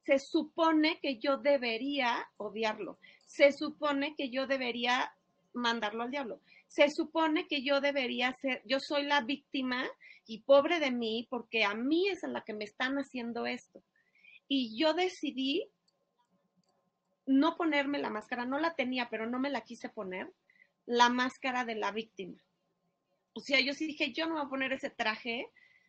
[0.04, 5.12] se supone que yo debería odiarlo, se supone que yo debería
[5.52, 9.86] mandarlo al diablo, se supone que yo debería ser, yo soy la víctima
[10.26, 13.82] y pobre de mí porque a mí es a la que me están haciendo esto.
[14.46, 15.70] Y yo decidí
[17.26, 20.32] no ponerme la máscara, no la tenía, pero no me la quise poner,
[20.86, 22.38] la máscara de la víctima.
[23.40, 25.46] Sea, yo sí dije, yo no voy a poner ese traje,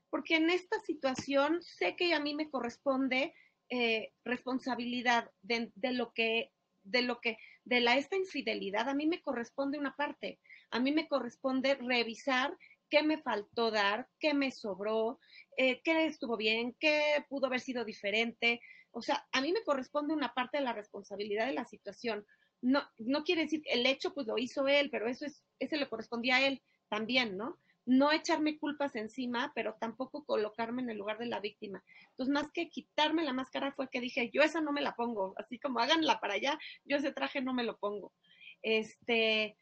[0.10, 3.34] porque en esta situación sé que a mí me corresponde
[3.70, 6.52] eh, responsabilidad de, lo que,
[6.84, 10.40] de lo que, de la esta infidelidad, a mí me corresponde una parte,
[10.72, 12.58] a mí me corresponde revisar
[12.90, 15.20] qué me faltó dar, qué me sobró,
[15.58, 18.60] eh, qué estuvo bien, qué pudo haber sido diferente.
[18.92, 22.26] O sea, a mí me corresponde una parte de la responsabilidad de la situación.
[22.62, 25.88] No, no quiere decir el hecho pues lo hizo él, pero eso es, ese le
[25.88, 27.58] correspondía a él también, ¿no?
[27.86, 31.84] No echarme culpas encima, pero tampoco colocarme en el lugar de la víctima.
[32.12, 35.34] Entonces, más que quitarme la máscara fue que dije, yo esa no me la pongo,
[35.38, 38.14] así como háganla para allá, yo ese traje no me lo pongo.
[38.62, 39.58] Este,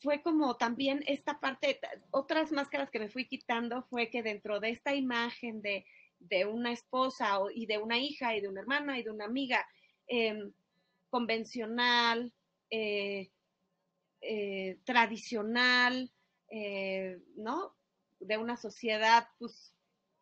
[0.00, 4.70] fue como también esta parte, otras máscaras que me fui quitando fue que dentro de
[4.70, 5.84] esta imagen de,
[6.46, 9.66] una esposa y de una hija y de una hermana y de una amiga
[10.06, 10.52] em,
[11.10, 12.32] convencional,
[12.70, 13.30] eh,
[14.20, 16.12] eh, tradicional,
[16.50, 17.76] eh, ¿no?
[18.20, 19.74] De una sociedad pues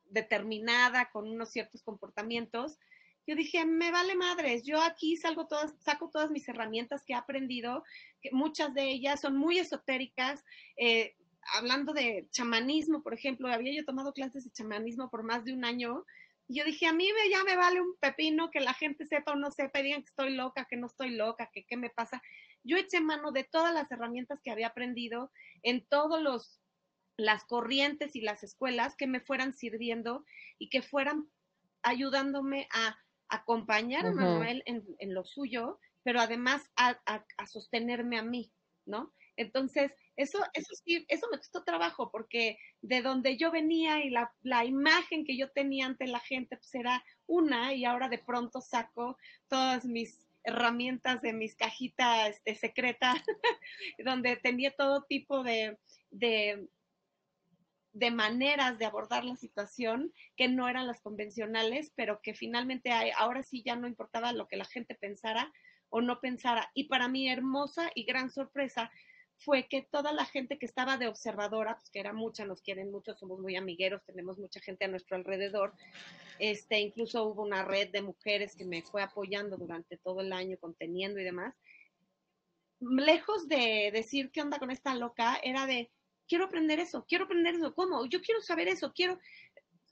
[0.05, 2.79] determinada con unos ciertos comportamientos,
[3.27, 7.17] yo dije, me vale madres, yo aquí salgo todas, saco todas mis herramientas que he
[7.17, 7.83] aprendido,
[8.21, 10.45] que muchas de ellas son muy esotéricas.
[10.77, 11.17] Eh,
[11.55, 15.65] hablando de chamanismo, por ejemplo, había yo tomado clases de chamanismo por más de un
[15.65, 16.05] año.
[16.49, 19.51] Yo dije, a mí ya me vale un pepino que la gente sepa o no
[19.51, 22.21] sepa, digan que estoy loca, que no estoy loca, que qué me pasa.
[22.65, 25.31] Yo eché mano de todas las herramientas que había aprendido
[25.63, 26.61] en todos los
[27.17, 30.25] las corrientes y las escuelas que me fueran sirviendo
[30.59, 31.29] y que fueran
[31.83, 32.99] ayudándome a
[33.29, 36.99] acompañar a Manuel en, lo suyo, pero además a,
[37.47, 38.53] sostenerme a mí,
[38.87, 39.13] ¿no?
[39.37, 44.33] Entonces, eso, eso sí, eso me costó trabajo, porque de donde yo venía y la,
[44.43, 48.61] la, imagen que yo tenía ante la gente, pues era una, y ahora de pronto
[48.61, 53.17] saco todas mis herramientas de mis cajitas este, secretas,
[54.05, 55.79] donde tenía todo tipo de,
[56.11, 56.69] de
[58.11, 63.63] maneras de abordar la situación que no eran las convencionales, pero que finalmente ahora sí
[63.65, 65.53] ya no importaba lo que la gente pensara
[65.89, 66.71] o no pensara.
[66.75, 68.91] Y para mí hermosa y gran sorpresa
[69.39, 72.91] fue que toda la gente que estaba de observadora, pues que era mucha, nos quieren
[72.91, 75.75] mucho, somos muy amigueros, tenemos mucha gente a nuestro alrededor.
[76.39, 80.57] Este, incluso hubo una red de mujeres que me fue apoyando durante todo el año,
[80.59, 81.55] conteniendo y demás.
[82.81, 85.91] Lejos de decir qué onda con esta loca, era de
[86.27, 88.07] quiero aprender eso, quiero aprender eso, ¿cómo?
[88.07, 89.19] Yo quiero saber eso, quiero...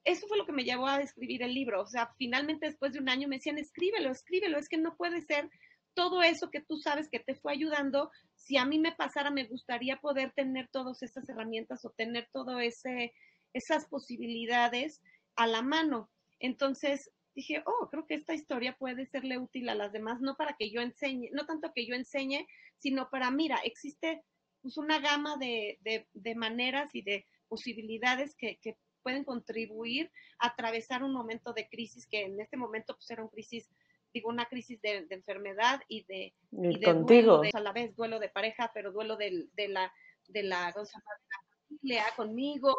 [0.05, 1.81] Eso fue lo que me llevó a escribir el libro.
[1.81, 5.23] O sea, finalmente después de un año me decían, escríbelo, escríbelo, es que no puede
[5.23, 5.49] ser
[5.95, 8.11] todo eso que tú sabes que te fue ayudando.
[8.35, 12.61] Si a mí me pasara, me gustaría poder tener todas estas herramientas o tener todo
[12.61, 13.13] ese,
[13.53, 15.01] esas posibilidades
[15.37, 16.11] a la mano.
[16.39, 20.55] Entonces dije, oh, creo que esta historia puede serle útil a las demás, no para
[20.59, 22.47] que yo enseñe, no tanto que yo enseñe,
[22.79, 24.23] sino para, mira, existe
[24.61, 31.03] pues, una gama de, de, maneras y de posibilidades que, que, pueden contribuir a atravesar
[31.03, 33.69] un momento de crisis que en este momento pues era una crisis,
[34.13, 37.43] digo, una crisis de, enfermedad y de, y contigo.
[37.53, 39.93] a la vez duelo de pareja, pero duelo de, de la,
[40.29, 42.77] de la, familia conmigo.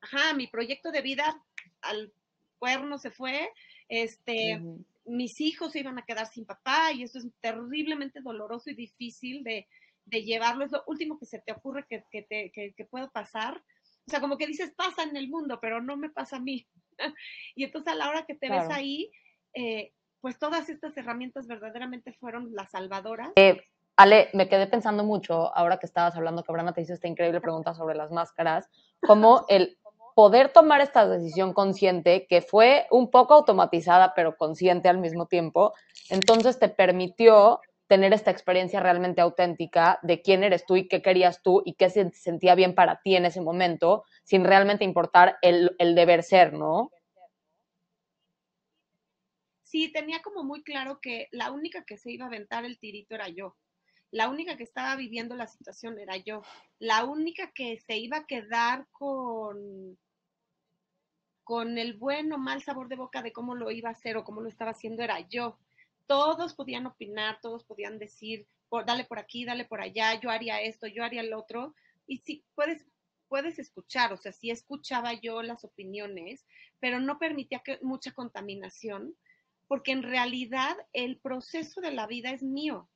[0.00, 1.40] Ajá, mi proyecto de vida
[1.82, 2.12] al
[2.58, 3.50] cuerno se fue,
[3.88, 4.60] este,
[5.04, 9.42] mis hijos se iban a quedar sin papá y eso es terriblemente doloroso y difícil
[9.42, 9.66] de,
[10.06, 13.62] de llevarlo, es lo último que se te ocurre que, que, te, que, pueda pasar.
[14.06, 16.66] O sea, como que dices, pasa en el mundo, pero no me pasa a mí.
[17.54, 19.10] y entonces a la hora que te ves ahí,
[19.54, 19.92] eh,
[20.22, 23.30] pues todas estas herramientas verdaderamente fueron las salvadoras.
[23.36, 23.60] Eh,
[23.96, 27.40] Ale, me quedé pensando mucho, ahora que estabas hablando, que Brana te hizo esta increíble
[27.40, 29.76] pregunta sobre las máscaras, como el
[30.14, 35.74] poder tomar esta decisión consciente, que fue un poco automatizada, pero consciente al mismo tiempo,
[36.08, 41.42] entonces te permitió tener esta experiencia realmente auténtica de quién eres tú y qué querías
[41.42, 45.74] tú y qué se sentía bien para ti en ese momento, sin realmente importar el,
[45.78, 46.90] el deber ser, ¿no?
[49.72, 53.14] Sí, tenía como muy claro que la única que se iba a aventar el tirito
[53.14, 53.56] era yo.
[54.10, 56.42] La única que estaba viviendo la situación era yo.
[56.78, 59.98] La única que se iba a quedar con,
[61.42, 64.24] con el buen o mal sabor de boca de cómo lo iba a hacer o
[64.24, 65.58] cómo lo estaba haciendo era yo
[66.06, 68.46] todos podían opinar, todos podían decir,
[68.86, 71.74] dale por aquí, dale por allá, yo haría esto, yo haría el otro.
[72.06, 72.86] Y sí, puedes,
[73.28, 76.44] puedes escuchar, o sea, sí escuchaba yo las opiniones,
[76.80, 79.16] pero no permitía que, mucha contaminación,
[79.72, 82.90] porque en realidad el proceso de la vida es mío.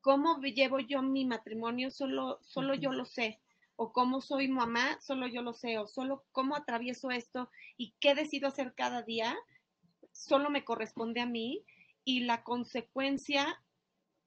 [0.00, 1.90] ¿Cómo llevo yo mi matrimonio?
[1.90, 3.40] Solo, solo yo lo sé.
[3.74, 5.78] O cómo soy mamá, solo yo lo sé.
[5.78, 9.36] O solo cómo atravieso esto y qué decido hacer cada día,
[10.12, 11.64] solo me corresponde a mí
[12.04, 13.60] y la consecuencia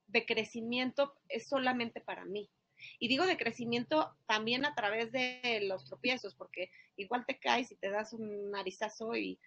[0.08, 2.52] de crecimiento es solamente para mí.
[3.00, 7.78] Y digo de crecimiento también a través de los tropiezos, porque igual te caes y
[7.78, 9.40] te das un narizazo y,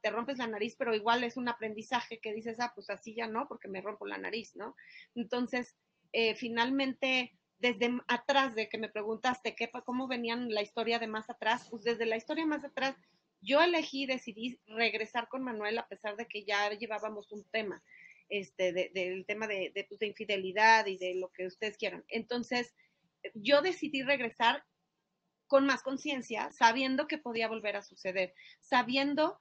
[0.00, 3.26] te rompes la nariz, pero igual es un aprendizaje que dices, ah, pues así ya
[3.26, 4.76] no, porque me rompo la nariz, ¿no?
[5.14, 5.76] Entonces,
[6.12, 11.30] eh, finalmente, desde atrás de que me preguntaste qué, cómo venían la historia de más
[11.30, 12.96] atrás, pues desde la historia más atrás
[13.40, 17.82] yo elegí, decidí regresar con Manuel a pesar de que ya llevábamos un tema,
[18.28, 22.04] este, del tema de, pues, de, infidelidad y de lo que ustedes quieran.
[22.08, 22.74] Entonces,
[23.34, 24.64] yo decidí regresar
[25.46, 29.40] con más conciencia, sabiendo que podía volver a suceder, sabiendo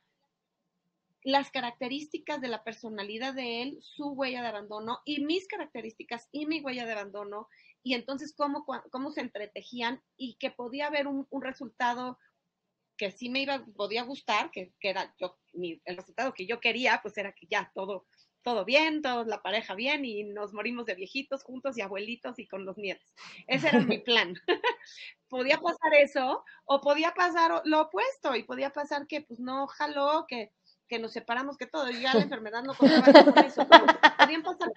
[1.24, 6.46] las características de la personalidad de él, su huella de abandono y mis características y
[6.46, 7.48] mi huella de abandono,
[7.82, 12.18] y entonces cómo, cómo se entretejían y que podía haber un, un resultado
[12.98, 17.18] que sí me iba, podía gustar, que, era yo, el resultado que yo quería, pues
[17.18, 18.06] era que ya todo,
[18.44, 22.48] todo bien, toda la pareja bien y nos morimos de viejitos juntos y abuelitos y
[22.48, 23.14] con los nietos.
[23.48, 24.36] Ese era mi plan.
[25.30, 30.26] podía pasar eso o podía pasar lo opuesto y podía pasar que pues no jaló,
[30.28, 30.52] que,
[30.88, 33.86] que nos separamos, que todo, ya la enfermedad no contaba con eso, pero
[34.18, 34.72] podían pasar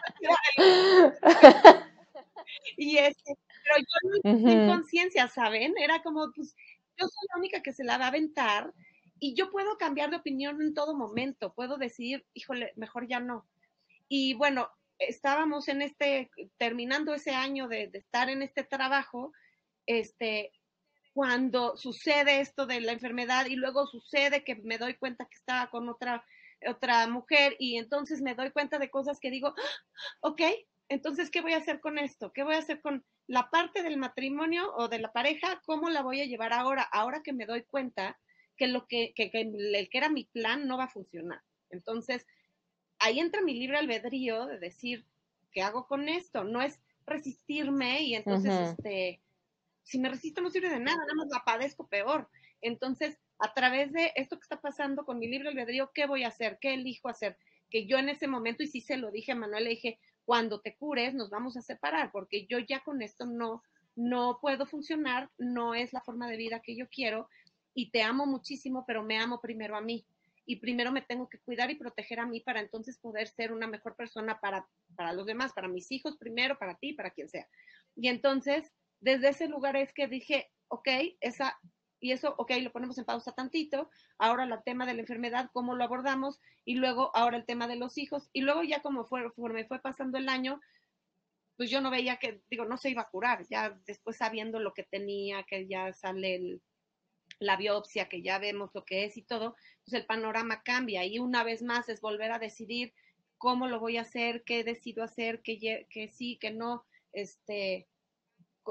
[2.77, 5.75] y este, pero yo no uh conciencia, ¿saben?
[5.79, 6.55] Era como, pues,
[6.97, 8.73] yo soy la única que se la va a aventar
[9.19, 13.47] y yo puedo cambiar de opinión en todo momento, puedo decir, híjole, mejor ya no.
[14.09, 19.33] Y bueno, estábamos en este, terminando ese año de, estar en este trabajo,
[19.87, 20.53] este,
[21.17, 25.71] cuando sucede esto de la enfermedad y luego sucede que me doy cuenta que estaba
[25.71, 26.23] con otra,
[26.69, 29.89] otra mujer y entonces me doy cuenta de cosas que digo, ah,
[30.21, 30.43] ok,
[30.91, 32.35] entonces, ¿qué voy a hacer con esto?
[32.35, 35.63] ¿Qué voy a hacer con la parte del matrimonio o de la pareja?
[35.65, 36.83] ¿Cómo la voy a llevar ahora?
[36.83, 38.19] Ahora que me doy cuenta
[38.59, 41.41] que lo que, que, que el que era mi plan no va a funcionar.
[41.71, 42.27] Entonces,
[42.99, 45.07] ahí entra mi libre albedrío de decir,
[45.51, 46.45] ¿qué hago con esto?
[46.45, 49.23] No es resistirme y entonces, este,
[49.87, 52.29] si me resisto no sirve de nada, nada más la padezco peor.
[52.61, 56.29] Entonces, a través de esto que está pasando con mi libre albedrío, ¿qué voy a
[56.29, 56.59] hacer?
[56.61, 57.39] ¿Qué elijo hacer?
[57.71, 60.61] Que yo en ese momento, y sí se lo dije a Manuel, le dije, cuando
[60.61, 63.63] te cures nos vamos a separar, porque yo ya con esto no,
[63.95, 67.29] no puedo funcionar, no es la forma de vida que yo quiero
[67.73, 70.05] y te amo muchísimo, pero me amo primero a mí.
[70.47, 73.69] Y primero me tengo que cuidar y proteger a mí para entonces poder ser una
[73.69, 77.47] mejor persona para, para los demás, para mis hijos primero, para ti, para quien sea.
[77.95, 78.73] Y entonces,
[79.07, 80.89] desde ese lugar es que dije, ok,
[81.21, 81.57] esa
[81.99, 83.89] y eso, ok, lo ponemos en pausa tantito,
[84.19, 87.77] ahora el tema de la enfermedad, cómo lo abordamos, y luego ahora el tema de
[87.77, 90.61] los hijos, y luego ya como fue, me fue pasando el año,
[91.57, 94.75] pues yo no veía que, digo, no se iba a curar, ya después sabiendo lo
[94.75, 96.61] que tenía, que ya sale
[97.39, 101.19] la biopsia, que ya vemos lo que es y todo, pues el panorama cambia y
[101.19, 102.93] una vez más es volver a decidir
[103.39, 107.89] cómo lo voy a hacer, qué decido hacer, que, que sí, que no, este,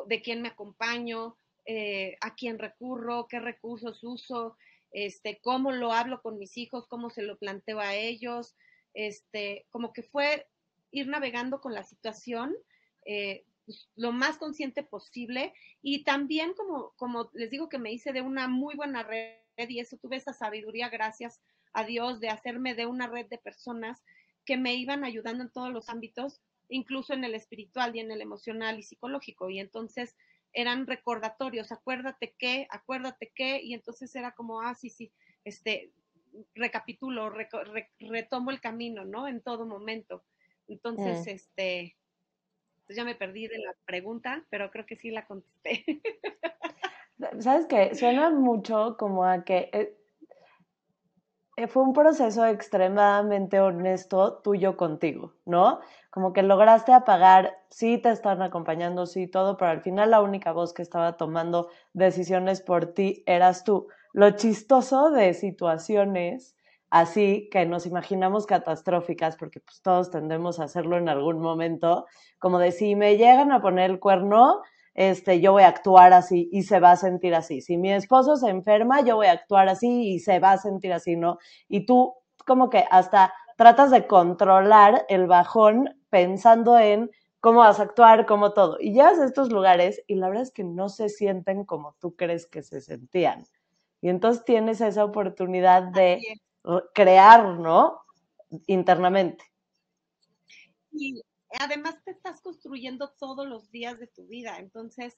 [0.08, 4.58] de quién me acompaño, eh, a quién recurro, qué recursos uso,
[4.92, 8.56] este, cómo lo hablo con mis hijos, cómo se lo planteo a ellos,
[8.94, 10.48] este, como que fue
[10.92, 12.56] ir navegando con la situación
[13.06, 15.54] eh, pues, lo más consciente posible.
[15.82, 19.80] Y también como, como les digo que me hice de una muy buena red y
[19.80, 21.42] eso tuve esa sabiduría gracias
[21.74, 24.04] a Dios de hacerme de una red de personas
[24.46, 28.22] que me iban ayudando en todos los ámbitos, incluso en el espiritual y en el
[28.22, 29.50] emocional y psicológico.
[29.50, 30.16] Y entonces
[30.54, 35.12] eran recordatorios, acuérdate qué, acuérdate qué, y entonces era como, ah, sí, sí,
[35.44, 35.92] este,
[36.54, 37.30] recapitulo,
[38.00, 39.28] retomo el camino, ¿no?
[39.28, 40.24] En todo momento.
[40.68, 41.30] Entonces, mm.
[41.30, 41.98] este,
[42.86, 45.86] pues ya me perdí de la pregunta, pero creo que sí la contesté.
[47.40, 47.96] ¿Sabes qué?
[47.96, 49.98] Suena mucho como a que eh,
[51.58, 55.80] eh, fue un proceso extremadamente honesto tuyo contigo, ¿no?
[56.16, 60.54] Como que lograste apagar, sí te están acompañando, sí todo, pero al final la única
[60.54, 63.90] voz que estaba tomando decisiones por ti eras tú.
[64.14, 66.56] Lo chistoso de situaciones
[66.90, 72.06] así que nos imaginamos catastróficas, porque pues todos tendemos a hacerlo en algún momento,
[72.40, 74.62] como de si me llegan a poner el cuerno,
[74.94, 77.60] este, yo voy a actuar así y se va a sentir así.
[77.60, 80.94] Si mi esposo se enferma, yo voy a actuar así y se va a sentir
[80.94, 81.40] así, ¿no?
[81.68, 82.14] Y tú
[82.46, 87.12] como que hasta tratas de controlar el bajón pensando en
[87.42, 88.78] cómo vas a actuar, cómo todo.
[88.80, 92.16] Y llegas a estos lugares y la verdad es que no se sienten como tú
[92.16, 93.46] crees que se sentían.
[94.00, 96.22] Y entonces tienes esa oportunidad de
[96.94, 98.00] crear, ¿no?
[98.68, 99.44] Internamente.
[100.90, 101.22] Y
[101.60, 104.56] además te estás construyendo todos los días de tu vida.
[104.60, 105.18] Entonces,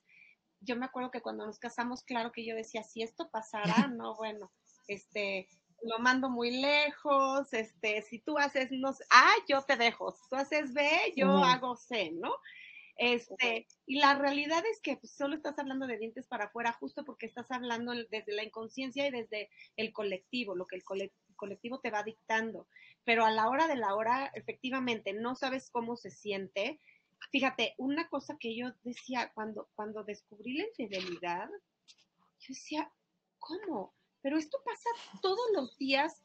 [0.61, 4.15] yo me acuerdo que cuando nos casamos, claro que yo decía, si esto pasara, no,
[4.15, 4.51] bueno,
[4.87, 5.47] este,
[5.83, 10.35] lo mando muy lejos, este, si tú haces, no A, yo te dejo, si tú
[10.35, 12.33] haces B, yo hago C, ¿no?
[12.97, 17.05] Este, y la realidad es que pues, solo estás hablando de dientes para afuera, justo
[17.05, 20.83] porque estás hablando desde la inconsciencia y desde el colectivo, lo que el
[21.35, 22.67] colectivo te va dictando.
[23.03, 26.81] Pero a la hora de la hora, efectivamente, no sabes cómo se siente.
[27.31, 31.49] Fíjate, una cosa que yo decía cuando, cuando descubrí la infidelidad,
[32.39, 32.91] yo decía,
[33.37, 33.93] ¿cómo?
[34.21, 34.89] Pero esto pasa
[35.21, 36.21] todos los días,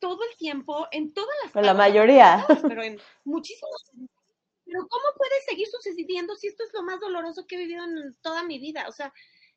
[0.00, 1.52] todo el tiempo, en todas las...
[1.52, 2.46] Pero la mayoría.
[2.62, 3.90] Pero en muchísimos
[4.64, 8.16] pero ¿cómo puede seguir sucediendo si esto es lo más doloroso que he vivido en
[8.22, 8.88] toda mi vida?
[8.88, 9.12] O sea,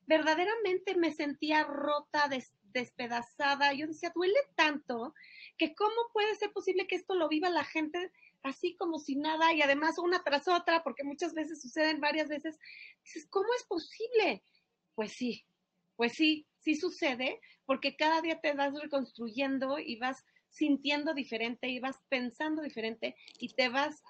[0.05, 2.29] verdaderamente me sentía rota,
[2.73, 3.73] despedazada.
[3.73, 5.13] Yo decía, duele tanto
[5.57, 8.11] que cómo puede ser posible que esto lo viva la gente
[8.43, 12.59] así como si nada y además una tras otra, porque muchas veces suceden varias veces.
[13.03, 14.43] Dices, ¿cómo es posible?
[14.95, 15.45] Pues sí,
[15.95, 21.80] pues sí, sí sucede, porque cada día te vas reconstruyendo y vas sintiendo diferente y
[21.80, 24.01] vas pensando diferente y te vas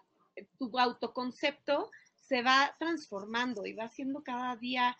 [0.58, 1.91] tu autoconcepto
[2.28, 4.97] se va transformando y va siendo cada día,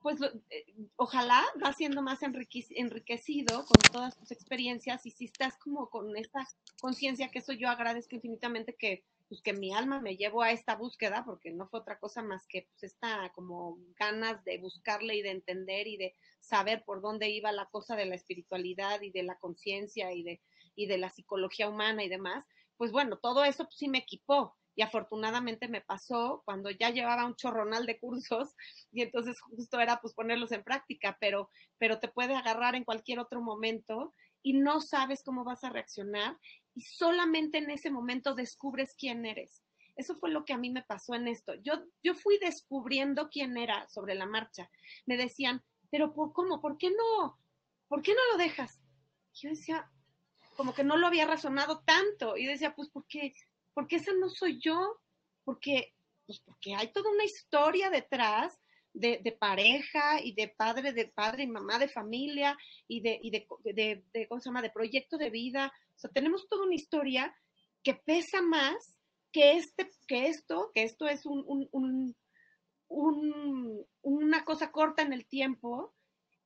[0.00, 0.20] pues
[0.50, 0.66] eh,
[0.96, 6.46] ojalá va siendo más enriquecido con todas tus experiencias y si estás como con esta
[6.80, 10.76] conciencia, que eso yo agradezco infinitamente que, pues, que mi alma me llevó a esta
[10.76, 15.22] búsqueda, porque no fue otra cosa más que pues, esta como ganas de buscarle y
[15.22, 19.22] de entender y de saber por dónde iba la cosa de la espiritualidad y de
[19.22, 20.42] la conciencia y de,
[20.74, 22.44] y de la psicología humana y demás
[22.76, 24.56] pues bueno, todo eso pues, sí me equipó.
[24.78, 28.54] Y afortunadamente me pasó cuando ya llevaba un chorronal de cursos
[28.92, 33.18] y entonces justo era pues ponerlos en práctica, pero, pero te puede agarrar en cualquier
[33.18, 36.38] otro momento y no sabes cómo vas a reaccionar
[36.76, 39.62] y solamente en ese momento descubres quién eres.
[39.96, 41.54] Eso fue lo que a mí me pasó en esto.
[41.62, 44.70] Yo, yo fui descubriendo quién era sobre la marcha.
[45.06, 46.60] Me decían, pero ¿cómo?
[46.60, 47.40] ¿Por qué no?
[47.88, 48.78] ¿Por qué no lo dejas?
[49.32, 49.90] Yo decía,
[50.54, 53.32] como que no lo había razonado tanto y decía, pues porque,
[53.72, 55.00] porque esa no soy yo,
[55.44, 55.94] porque,
[56.26, 58.60] pues porque hay toda una historia detrás
[58.96, 62.56] de, pareja y de padre, de padre y mamá de familia
[62.88, 65.72] y de, y de, de, ¿cómo se llama?, de proyecto de vida.
[66.02, 67.34] O tenemos toda una historia
[67.82, 68.96] que pesa más
[69.32, 72.16] que, este, que esto, que esto es un, un, un,
[72.88, 75.94] un, una cosa corta en el tiempo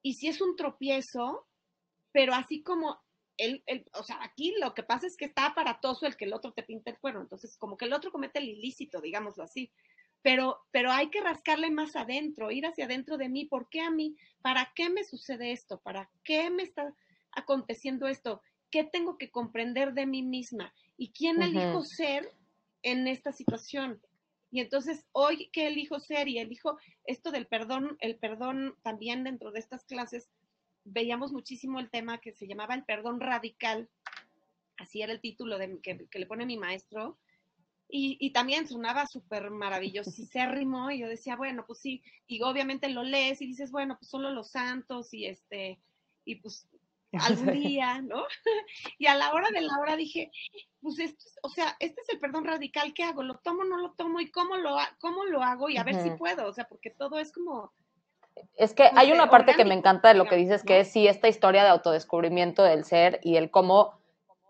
[0.03, 1.46] y si es un tropiezo,
[2.12, 3.01] pero así como
[3.36, 3.62] el,
[3.94, 6.62] o sea, aquí lo que pasa es que está aparatoso el que el otro te
[6.62, 9.72] pinta el cuerno, entonces como que el otro comete el ilícito, digámoslo así,
[10.23, 13.91] pero, pero hay que rascarle más adentro, ir hacia adentro de mí, ¿por qué a
[13.91, 14.16] mí?
[14.43, 15.81] ¿Para qué me sucede esto?
[15.81, 16.95] ¿Para qué me está
[17.33, 18.43] aconteciendo esto?
[18.71, 20.73] ¿Qué tengo que comprender de mí misma?
[20.97, 22.31] ¿Y quién elijo ser
[22.83, 24.01] en esta situación?
[24.51, 29.53] Y entonces hoy que elijo ser y elijo esto del perdón, el perdón también dentro
[29.53, 30.29] de estas clases,
[30.85, 33.89] veíamos muchísimo el tema que se llamaba el perdón radical,
[34.79, 37.18] así era el título de, que, le pone mi maestro,
[37.91, 43.03] y, y también sonaba súper maravillosísimo, y yo decía, bueno, pues sí, y obviamente lo
[43.03, 45.80] lees y dices, bueno, pues solo los santos, y este,
[46.24, 46.68] y pues
[47.12, 48.24] algún día, ¿no?
[48.99, 50.30] y a la hora de la hora dije,
[50.80, 53.22] pues esto, o sea, este es el perdón radical, ¿qué hago?
[53.22, 54.20] ¿Lo tomo, no lo tomo?
[54.20, 55.68] ¿Y cómo lo, cómo lo hago?
[55.68, 57.72] Y a ver si puedo, o sea, porque todo es como
[58.57, 61.07] es que hay una parte que me encanta de lo que dices, que es sí
[61.07, 63.99] esta historia de autodescubrimiento del ser y el cómo,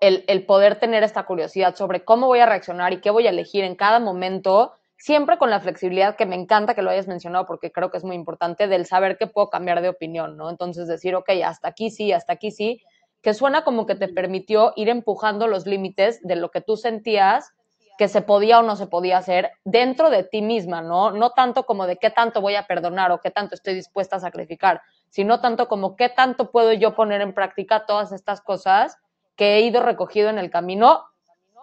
[0.01, 3.30] el, el, poder tener esta curiosidad sobre cómo voy a reaccionar y qué voy a
[3.30, 7.46] elegir en cada momento, siempre con la flexibilidad que me encanta que lo hayas mencionado
[7.46, 10.51] porque creo que es muy importante del saber que puedo cambiar de opinión, ¿no?
[10.51, 12.82] Entonces decir, ok, hasta aquí sí, hasta aquí sí,
[13.22, 17.53] que suena como que te permitió ir empujando los límites de lo que tú sentías
[17.98, 21.11] que se podía o no se podía hacer dentro de ti misma, ¿no?
[21.11, 24.20] No tanto como de qué tanto voy a perdonar o qué tanto estoy dispuesta a
[24.20, 24.80] sacrificar,
[25.11, 28.96] sino tanto como qué tanto puedo yo poner en práctica todas estas cosas
[29.41, 31.07] que he ido recogido en el camino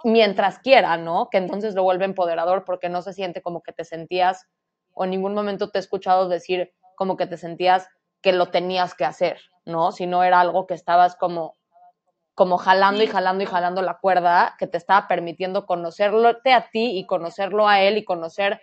[0.04, 1.30] mientras quiera, ¿no?
[1.30, 4.48] Que entonces lo vuelve empoderador porque no se siente como que te sentías,
[4.96, 7.88] o en ningún momento te he escuchado decir como que te sentías
[8.24, 9.92] que lo tenías que hacer, ¿no?
[9.92, 11.54] Si no era algo que estabas como
[12.34, 16.98] como jalando y jalando y jalando la cuerda que te estaba permitiendo conocerlote a ti
[16.98, 18.60] y conocerlo a él y conocer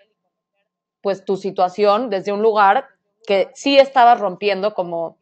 [1.02, 2.88] pues tu situación desde un lugar
[3.28, 5.18] que sí estabas rompiendo como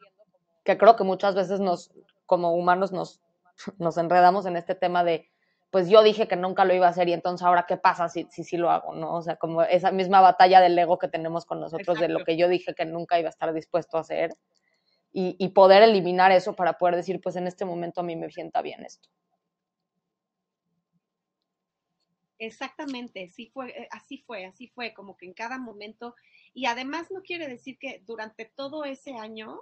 [0.64, 1.93] que creo que muchas veces nos
[2.24, 3.22] como humanos nos,
[3.78, 5.28] nos enredamos en este tema de
[5.70, 8.26] pues yo dije que nunca lo iba a hacer y entonces ahora qué pasa si
[8.30, 9.14] sí si, lo hago, ¿no?
[9.14, 12.36] O sea, como esa misma batalla del ego que tenemos con nosotros de lo que
[12.36, 14.36] yo dije que nunca iba a estar dispuesto a hacer
[15.14, 18.62] y, poder eliminar eso para poder decir, pues en este momento a mí me sienta
[18.62, 19.09] bien esto.
[22.38, 26.14] Exactamente, sí fue, eh, así fue, así fue, como que en cada momento.
[26.55, 29.61] Y además no quiere decir que durante todo ese año,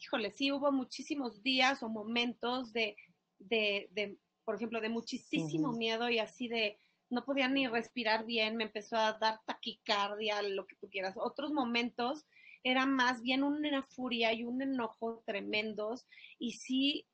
[0.00, 2.96] híjole, sí hubo muchísimos días o momentos de,
[3.38, 6.78] de, de por ejemplo, de muchísimo miedo y así de,
[7.10, 11.16] no podía ni respirar bien, me empezó a dar taquicardia, lo que tú quieras.
[11.16, 12.24] Otros momentos
[12.64, 16.06] era más bien una furia y un enojo tremendos.
[16.38, 17.06] Y sí,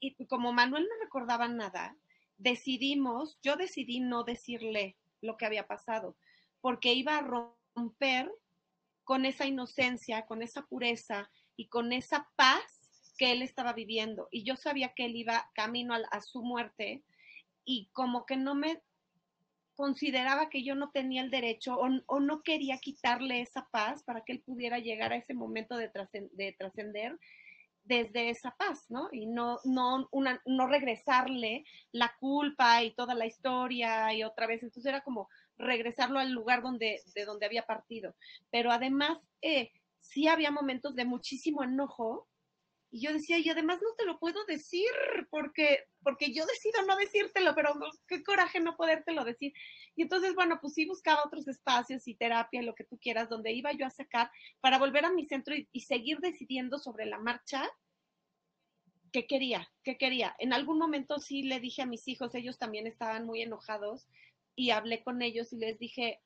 [0.00, 1.96] y como Manuel no recordaba nada,
[2.38, 6.16] decidimos, yo decidí no decirle lo que había pasado,
[6.60, 8.32] porque iba a romper
[9.04, 12.79] con esa inocencia, con esa pureza y con esa paz
[13.20, 14.28] que él estaba viviendo.
[14.30, 17.02] Y yo sabía que él iba camino a, su muerte
[17.66, 18.80] y como que no me
[19.74, 24.32] consideraba que yo no tenía el derecho o, no quería quitarle esa paz para que
[24.32, 27.18] él pudiera llegar a ese momento de, trascender
[27.84, 29.10] desde esa paz, ¿no?
[29.12, 30.08] Y no, no,
[30.46, 34.62] no regresarle la culpa y toda la historia y otra vez.
[34.62, 38.14] Entonces era como regresarlo al lugar donde, de donde había partido.
[38.50, 42.26] Pero además, eh, sí había momentos de muchísimo enojo
[42.90, 44.90] y yo decía, y además no te lo puedo decir
[45.30, 47.74] porque, porque yo decido no decírtelo, pero
[48.08, 49.52] qué coraje no podértelo decir.
[49.94, 53.52] Y entonces, bueno, pues sí buscaba otros espacios y terapia, lo que tú quieras, donde
[53.52, 54.30] iba yo a sacar
[54.60, 57.70] para volver a mi centro y, y seguir decidiendo sobre la marcha
[59.12, 60.34] qué quería, qué quería.
[60.38, 64.08] En algún momento sí le dije a mis hijos, ellos también estaban muy enojados
[64.56, 66.20] y hablé con ellos y les dije,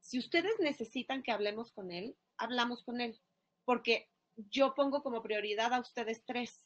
[0.00, 3.18] si ustedes necesitan que hablemos con él, hablamos con él,
[3.64, 4.08] porque
[4.50, 6.62] yo pongo como prioridad a ustedes tres.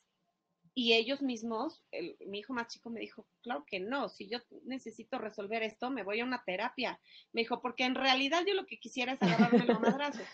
[0.75, 1.85] Y ellos mismos,
[2.27, 6.03] mi hijo más chico me dijo, claro que no, si yo necesito resolver esto, me
[6.03, 6.99] voy a una terapia.
[7.33, 10.27] Me dijo, porque en realidad yo lo que quisiera es agarrarme los madrazos.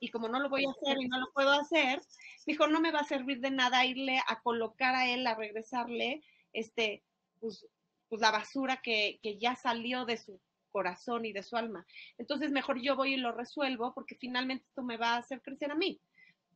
[0.00, 1.98] Y como no lo voy a hacer y no lo puedo hacer,
[2.46, 5.34] me dijo, no me va a servir de nada irle a colocar a él, a
[5.34, 6.22] regresarle,
[6.52, 7.02] este,
[7.40, 7.66] pues,
[8.08, 11.86] pues la basura que, que ya salió de su corazón y de su alma.
[12.16, 15.70] Entonces, mejor yo voy y lo resuelvo porque finalmente esto me va a hacer crecer
[15.70, 16.00] a mí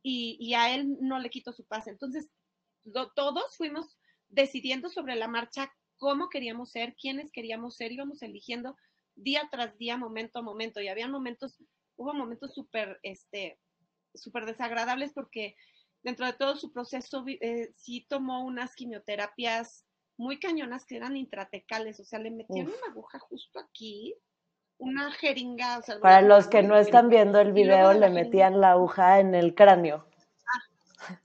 [0.03, 1.87] y, a él no le quito su paz.
[1.87, 2.29] Entonces,
[3.15, 3.97] todos fuimos
[4.29, 8.75] decidiendo sobre la marcha cómo queríamos ser, quiénes queríamos ser, íbamos eligiendo
[9.15, 10.81] día tras día, momento a momento.
[10.81, 11.57] Y había momentos,
[11.97, 13.59] hubo momentos súper, este,
[14.13, 15.55] súper desagradables porque
[16.03, 19.85] dentro de todo su proceso eh, sí tomó unas quimioterapias
[20.17, 24.13] muy cañonas que eran intratecales, o sea, le metían una aguja justo aquí
[24.79, 25.81] una jeringa.
[26.01, 30.07] Para los que no están viendo el video, le metían la aguja en el cráneo.
[31.07, 31.19] Ah.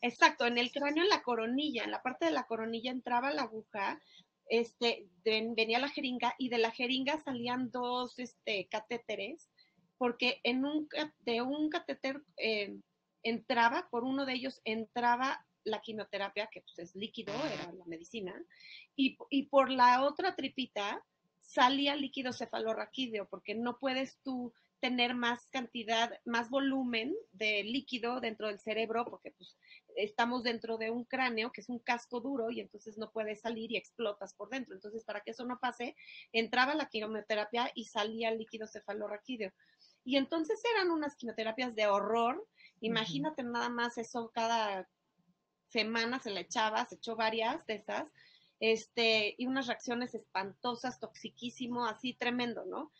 [0.00, 3.42] Exacto, en el cráneo, en la coronilla, en la parte de la coronilla entraba la
[3.42, 4.00] aguja,
[4.48, 9.50] este, venía la jeringa y de la jeringa salían dos este, catéteres,
[9.98, 10.88] porque en un,
[11.20, 12.76] de un catéter eh,
[13.22, 18.34] entraba, por uno de ellos entraba la quimioterapia, que pues es líquido, era la medicina,
[18.96, 21.04] y, y por la otra tripita
[21.42, 28.48] salía líquido cefalorraquídeo, porque no puedes tú tener más cantidad, más volumen de líquido dentro
[28.48, 29.56] del cerebro, porque pues
[29.94, 33.70] estamos dentro de un cráneo que es un casco duro y entonces no puedes salir
[33.70, 34.74] y explotas por dentro.
[34.74, 35.94] Entonces, para que eso no pase,
[36.32, 39.52] entraba la quimioterapia y salía líquido cefalorraquídeo.
[40.04, 42.44] Y entonces eran unas quimioterapias de horror.
[42.80, 44.88] Imagínate nada más eso cada
[45.68, 48.06] semana se le echaba, se echó varias de esas
[48.62, 52.92] este, y unas reacciones espantosas, toxiquísimo, así tremendo, ¿no?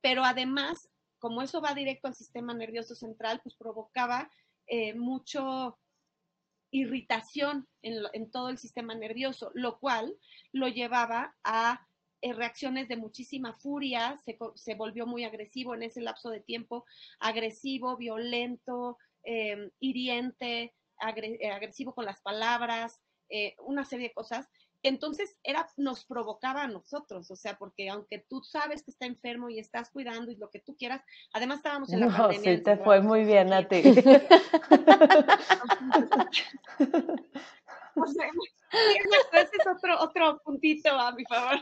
[0.00, 0.88] Pero además,
[1.18, 4.30] como eso va directo al sistema nervioso central, pues provocaba
[4.68, 5.76] eh, mucho
[6.70, 10.16] irritación en, todo el sistema nervioso, lo cual
[10.52, 11.84] lo llevaba a
[12.20, 14.20] eh, reacciones de muchísima furia,
[14.54, 16.84] se, volvió muy agresivo en ese lapso de tiempo,
[17.18, 23.00] agresivo, violento, em, hiriente, eh, agresivo con las palabras,
[23.58, 24.48] una serie de cosas
[24.82, 29.48] entonces era, nos provocaba a nosotros, o sea, porque aunque tú sabes que está enfermo
[29.48, 31.02] y estás cuidando y lo que tú quieras,
[31.32, 33.76] además estábamos en la no, Sí, te fue muy bien a ti.
[39.32, 41.58] ese es otro, otro puntito a mi favor.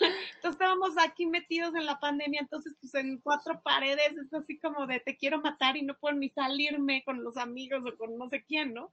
[0.00, 4.86] Entonces estábamos aquí metidos en la pandemia, entonces pues en cuatro paredes es así como
[4.86, 8.28] de te quiero matar y no puedo ni salirme con los amigos o con no
[8.28, 8.90] sé quién, ¿no?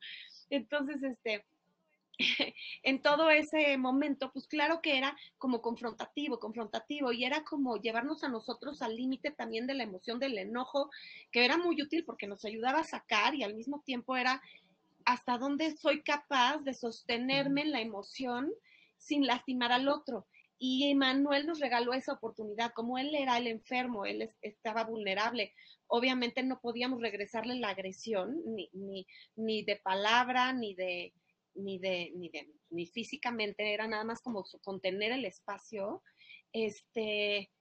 [0.50, 1.44] Entonces, este,
[2.84, 8.24] en todo ese momento, pues claro que era como confrontativo, confrontativo, y era como llevarnos
[8.24, 10.90] a nosotros al límite también de la emoción del enojo,
[11.32, 14.42] que era muy útil porque nos ayudaba a sacar y al mismo tiempo era
[15.06, 18.52] hasta dónde soy capaz de sostenerme en la emoción
[18.98, 20.26] sin lastimar al otro.
[20.58, 25.54] Y Emanuel nos regaló esa oportunidad, como él era el enfermo, él estaba vulnerable.
[25.88, 29.06] Obviamente no podíamos regresarle la agresión, ni, ni,
[29.36, 31.14] ni de palabra, ni de,
[31.56, 36.04] ni de, ni de, ni físicamente, era nada más como contener el espacio.
[36.54, 37.52] Este,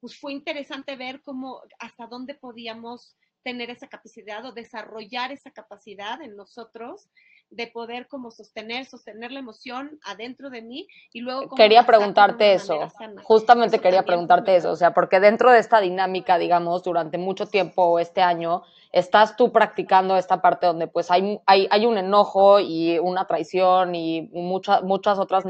[0.00, 6.20] pues fue interesante ver cómo, hasta dónde podíamos tener esa capacidad o desarrollar esa capacidad
[6.22, 7.08] en nosotros
[7.50, 11.54] de poder como sostener, sostener la emoción adentro de mí y luego...
[11.54, 12.88] Quería preguntarte eso,
[13.22, 17.98] justamente quería preguntarte eso, o sea, porque dentro de esta dinámica, digamos, durante mucho tiempo
[17.98, 22.98] este año, estás tú practicando esta parte donde pues hay, hay, hay un enojo y
[22.98, 25.44] una traición y muchas muchas otras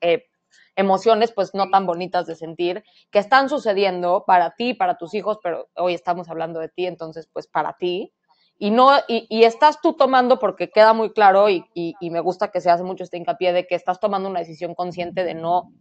[0.00, 0.24] eh,
[0.76, 5.38] emociones pues no tan bonitas de sentir que están sucediendo para ti, para tus hijos,
[5.42, 8.12] pero hoy estamos hablando de ti, entonces pues para ti
[8.62, 11.66] y no y, estás tú tomando porque queda muy claro y,
[12.00, 15.24] me gusta que se hace mucho este hincapié de que estás tomando una decisión consciente
[15.24, 15.72] de no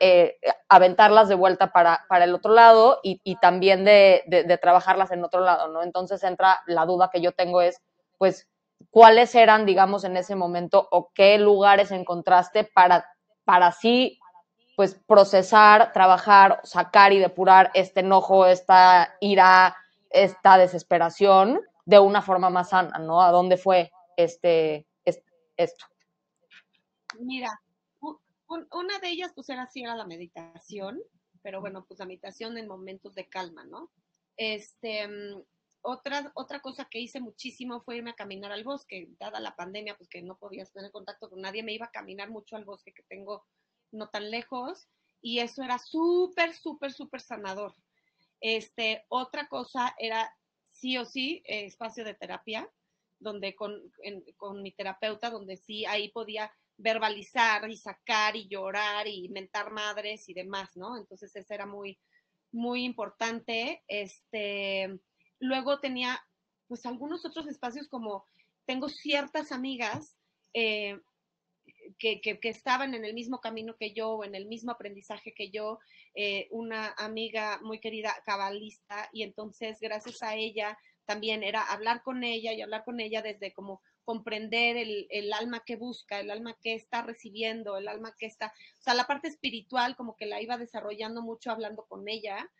[0.00, 0.38] eh,
[0.70, 5.42] aventarlas de vuelta para, para el otro lado y, también de, de, trabajarlas en otro
[5.42, 5.82] lado, ¿no?
[5.82, 7.82] Entonces entra la duda que yo tengo es,
[8.16, 8.48] pues,
[8.90, 13.04] ¿cuáles eran, digamos, en ese momento o qué lugares encontraste para,
[13.44, 14.18] para así,
[14.76, 19.76] pues, procesar, trabajar, sacar y depurar este enojo, esta ira,
[20.08, 23.22] esta desesperación de una forma más sana, ¿no?
[23.22, 24.86] ¿A dónde fue este,
[25.56, 25.86] esto?
[27.18, 27.60] Mira,
[28.48, 31.00] una de ellas pues era así, era la meditación,
[31.42, 33.90] pero bueno, pues la meditación en momentos de calma, ¿no?
[34.36, 35.42] Este, mm,
[35.82, 39.96] otra, otra cosa que hice muchísimo fue irme a caminar al bosque, dada la pandemia,
[39.96, 42.92] pues que no podías tener contacto con nadie, me iba a caminar mucho al bosque
[42.92, 43.44] que tengo
[43.90, 44.88] no tan lejos,
[45.20, 47.74] y eso era súper, súper, súper sanador.
[48.40, 50.34] Este, otra cosa era
[50.82, 52.68] sí o sí eh, espacio de terapia,
[53.20, 53.80] donde con,
[54.36, 60.28] con mi terapeuta, donde sí ahí podía verbalizar y sacar y llorar y mentar madres
[60.28, 60.96] y demás, ¿no?
[60.96, 62.00] Entonces eso era muy,
[62.50, 63.84] muy importante.
[63.86, 64.98] Este,
[65.38, 66.20] luego tenía
[66.66, 68.26] pues algunos otros espacios como
[68.66, 70.16] tengo ciertas amigas
[70.52, 70.98] eh,
[71.98, 75.50] que, que, estaban en el mismo camino que yo o en el mismo aprendizaje que
[75.50, 75.78] yo,
[76.14, 82.24] eh, una amiga muy querida cabalista y entonces gracias a ella también era hablar con
[82.24, 86.56] ella y hablar con ella desde como comprender el, el, alma que busca, el alma
[86.60, 90.42] que está recibiendo, el alma que está, o sea, la parte espiritual como que la
[90.42, 92.50] iba desarrollando mucho hablando con ella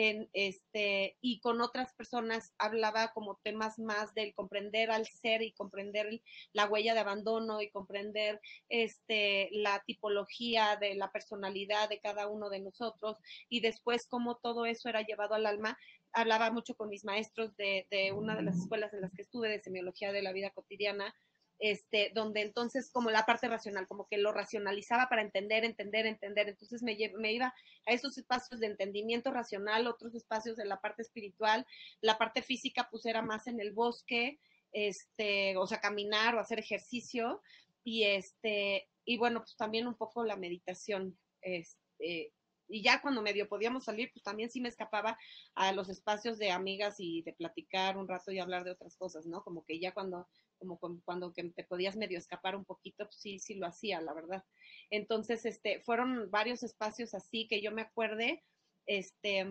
[0.00, 5.50] en este, y con otras personas hablaba como temas más del comprender al ser y
[5.50, 6.22] comprender
[6.52, 12.48] la huella de abandono y comprender este, la tipología de la personalidad de cada uno
[12.48, 13.16] de nosotros
[13.48, 15.76] y después cómo todo eso era llevado al alma.
[16.12, 19.48] Hablaba mucho con mis maestros de, de una de las escuelas en las que estuve
[19.48, 21.12] de semiología de la vida cotidiana,
[21.58, 26.48] este, donde entonces como la parte racional, como que lo racionalizaba para entender, entender, entender.
[26.48, 27.54] Entonces me, me iba
[27.86, 31.66] a esos espacios de entendimiento racional, otros espacios de la parte espiritual,
[32.00, 34.38] la parte física pues era más en el bosque,
[34.72, 37.42] este, o sea, caminar o hacer ejercicio
[37.82, 42.32] y este, y bueno, pues también un poco la meditación, este,
[42.68, 45.18] y ya cuando medio podíamos salir, pues también sí me escapaba
[45.54, 49.26] a los espacios de amigas y de platicar un rato y hablar de otras cosas,
[49.26, 49.42] ¿no?
[49.42, 50.28] Como que ya cuando
[50.58, 54.12] como cuando que te podías medio escapar un poquito, pues sí, sí lo hacía, la
[54.12, 54.44] verdad.
[54.90, 58.44] Entonces, este, fueron varios espacios así que yo me acuerde,
[58.86, 59.46] este,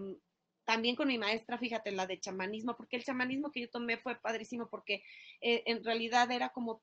[0.67, 4.19] también con mi maestra, fíjate, la de chamanismo, porque el chamanismo que yo tomé fue
[4.19, 5.01] padrísimo porque
[5.39, 6.81] eh, en realidad era como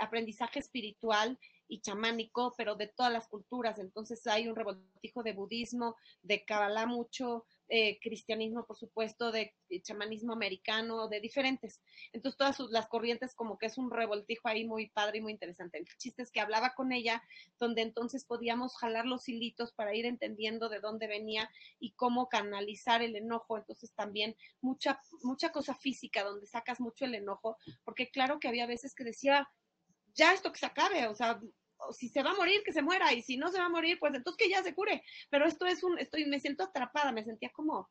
[0.00, 3.78] aprendizaje espiritual y chamánico, pero de todas las culturas.
[3.78, 9.52] Entonces hay un revoltijo de budismo, de Kabbalah mucho, eh, cristianismo, por supuesto, de,
[9.82, 11.80] chamanismo americano, de diferentes.
[12.12, 15.78] Entonces, todas las corrientes como que es un revoltijo ahí muy padre y muy interesante.
[15.78, 17.22] El chiste es que hablaba con ella,
[17.58, 21.50] donde entonces podíamos jalar los hilitos para ir entendiendo de dónde venía
[21.80, 23.58] y cómo canalizar el enojo.
[23.58, 28.66] Entonces, también mucha, mucha cosa física, donde sacas mucho el enojo, porque claro que había
[28.66, 29.48] veces que decía,
[30.14, 31.40] ya esto que se acabe, o sea,
[31.92, 33.98] si se va a morir, que se muera, y si no se va a morir,
[33.98, 35.02] pues entonces que ya se cure.
[35.30, 37.88] Pero esto es un, estoy, me siento atrapada, me sentía como,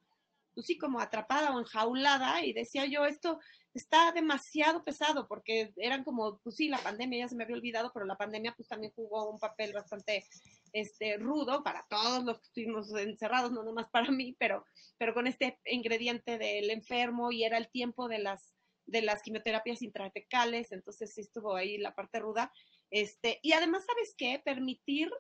[0.54, 3.40] pues sí, como atrapada o enjaulada y decía yo, esto
[3.74, 7.92] está demasiado pesado porque eran como, pues sí, la pandemia ya se me había olvidado,
[7.94, 10.26] pero la pandemia pues también jugó un papel bastante
[10.72, 14.66] este, rudo para todos los que estuvimos encerrados, no nomás para mí, pero,
[14.98, 18.56] pero con este ingrediente del enfermo y era el tiempo de las,
[18.86, 22.54] de las quimioterapias intratecales, entonces sí estuvo ahí la parte ruda.
[22.92, 24.42] Este, y además, ¿sabes qué?
[24.44, 25.12] Permitir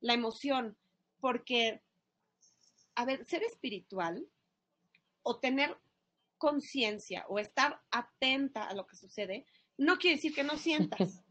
[0.00, 0.76] la emoción,
[1.20, 1.82] porque,
[2.94, 4.26] a ver, ser espiritual
[5.22, 5.78] o tener
[6.38, 9.46] conciencia o estar atenta a lo que sucede,
[9.78, 10.98] no quiere decir que no sientas.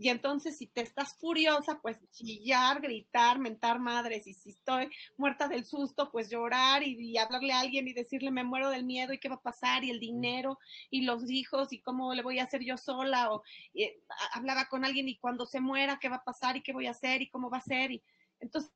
[0.00, 4.26] Y entonces si te estás furiosa, pues chillar, gritar, mentar madres.
[4.28, 8.44] Y si estoy muerta del susto, pues llorar y, hablarle a alguien y decirle me
[8.44, 10.58] muero del miedo y qué va a pasar y el dinero
[10.90, 13.32] y los hijos y cómo le voy a hacer yo sola.
[13.32, 13.42] O
[13.74, 14.00] eh,
[14.34, 16.92] hablaba con alguien y cuando se muera, qué va a pasar y qué voy a
[16.92, 17.90] hacer y cómo va a ser.
[17.90, 18.02] Y
[18.38, 18.72] entonces,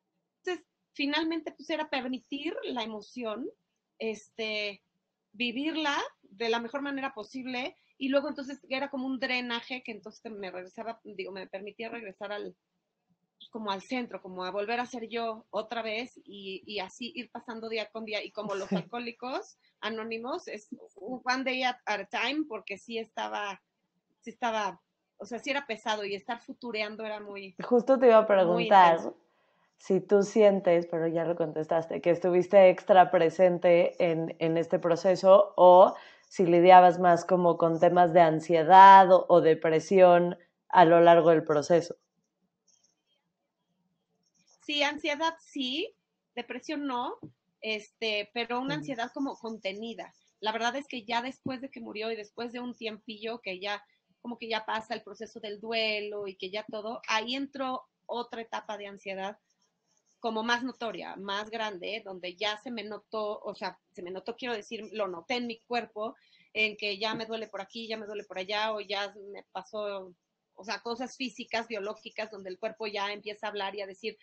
[0.93, 3.49] finalmente pues era permitir la emoción,
[3.99, 4.83] este,
[5.33, 10.33] vivirla de la mejor manera posible y luego entonces era como un drenaje que entonces
[10.33, 12.55] me regresaba, digo, me permitía regresar al,
[13.51, 17.31] como al centro, como a volver a ser yo otra vez y, y así ir
[17.31, 18.25] pasando día con día.
[18.25, 23.61] Y como los alcohólicos anónimos es one day at, a time porque sí estaba,
[24.21, 24.81] sí estaba,
[25.19, 27.55] o sea, sí era pesado y estar futureando era muy...
[27.63, 28.99] Justo te iba a preguntar
[29.77, 35.53] si tú sientes, pero ya lo contestaste, que estuviste extra presente en, en este proceso
[35.57, 35.97] o
[36.33, 40.39] si lidiabas más como con temas de ansiedad o, depresión
[40.71, 41.97] a lo largo del proceso.
[44.63, 45.95] Sí, ansiedad sí,
[46.35, 47.19] depresión no,
[47.61, 50.15] este, pero una ansiedad como contenida.
[50.41, 53.61] La verdad es que ya después de que murió y después de un tiempillo que
[53.61, 53.85] ya
[54.23, 58.41] como que ya pasa el proceso del duelo y que ya todo, ahí entró otra
[58.41, 59.37] etapa de ansiedad
[60.23, 64.37] como más notoria, más grande, donde ya se me notó, o sea, se me notó,
[64.37, 66.15] quiero decir, lo noté en mi cuerpo,
[66.53, 69.43] en que ya me duele por aquí, ya me duele por allá, o ya me
[69.51, 70.15] pasó,
[70.55, 74.17] o sea, cosas físicas, biológicas, donde el cuerpo ya empieza a hablar y a decir,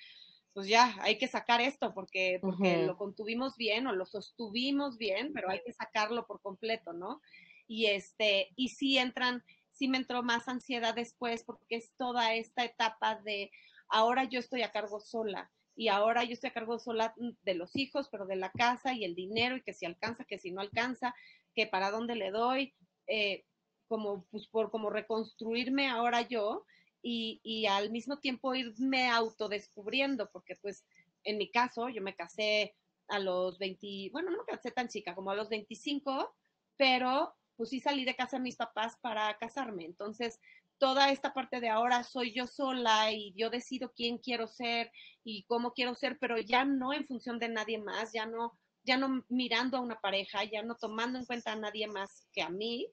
[0.53, 5.33] pues ya, hay que sacar esto porque, porque lo contuvimos bien o lo sostuvimos bien,
[5.33, 7.19] pero hay que sacarlo por completo, ¿no?
[7.67, 9.43] Y este, y sí entran,
[9.73, 13.51] sí me entró más ansiedad después porque es toda esta etapa de
[13.89, 17.73] ahora yo estoy a cargo sola y ahora yo estoy a cargo sola de los
[17.77, 20.59] hijos, pero de la casa y el dinero y que si alcanza, que si no
[20.59, 21.15] alcanza,
[21.55, 22.73] que para dónde le doy,
[23.07, 23.45] eh,
[23.87, 26.65] como pues por como reconstruirme ahora yo
[27.01, 30.83] y, y, al mismo tiempo irme autodescubriendo, porque pues
[31.23, 32.75] en mi caso yo me casé
[33.07, 36.35] a los 20, bueno, no me casé tan chica, como a los 25,
[36.75, 39.85] pero pues sí salí de casa de mis papás para casarme.
[39.85, 40.41] Entonces,
[40.79, 44.91] toda esta parte de ahora soy yo sola y yo decido quién quiero ser
[45.23, 48.97] y cómo quiero ser, pero ya no en función de nadie más, ya no, ya
[48.97, 52.49] no mirando a una pareja, ya no tomando en cuenta a nadie más que a
[52.49, 52.87] mí,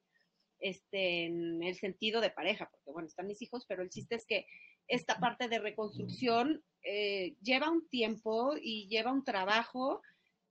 [0.59, 4.25] este, en el sentido de pareja, porque bueno, están mis hijos, pero el chiste es
[4.25, 4.45] que
[4.87, 10.01] esta parte de reconstrucción eh, lleva un tiempo y lleva un trabajo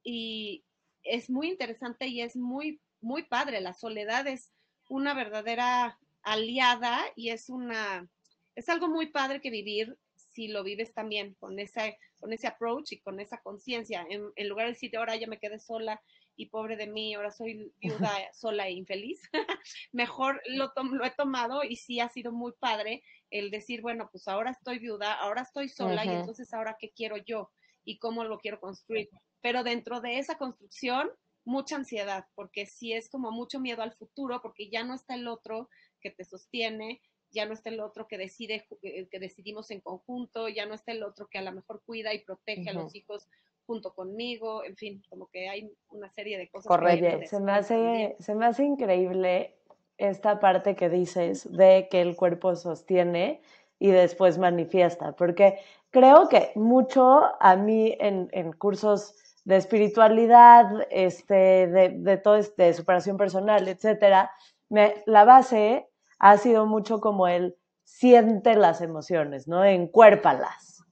[0.03, 0.65] y
[1.03, 3.61] es muy interesante y es muy, muy padre.
[3.61, 4.53] La soledad es
[4.89, 8.09] una verdadera aliada y es una,
[8.57, 12.93] es algo muy padre que vivir si lo vives también con ese, con ese approach
[12.93, 16.03] y con esa conciencia, en, lugar de decir, ahora ya me quedé sola
[16.37, 19.23] y pobre de mí, ahora soy viuda sola e infeliz,
[19.93, 24.27] mejor lo, lo he tomado y sí ha sido muy padre el decir, bueno, pues
[24.29, 27.51] ahora estoy viuda, ahora estoy sola y entonces ahora qué quiero yo
[27.85, 29.09] y cómo lo quiero construir.
[29.41, 31.09] Pero dentro de esa construcción,
[31.47, 35.29] mucha ansiedad, porque sí es como mucho miedo al futuro, porque ya no está el
[35.29, 35.71] otro,
[36.01, 40.49] que te sostiene, ya no está el otro que decide, eh, que decidimos en conjunto,
[40.49, 43.29] ya no está el otro que a lo mejor cuida y protege a los hijos
[43.67, 46.69] junto conmigo, en fin, como que hay una serie de cosas.
[46.69, 49.57] Correcto, se me, hace, se me hace increíble
[49.99, 53.41] esta parte que dices de que el cuerpo sostiene
[53.79, 55.59] y después manifiesta, porque
[55.91, 62.65] creo que mucho a mí en, en cursos de espiritualidad, este, de, de todo este,
[62.65, 64.31] de superación personal, etcétera,
[64.69, 65.89] la base
[66.19, 69.65] ha sido mucho como el siente las emociones, ¿no?
[69.65, 70.85] Encuérpalas.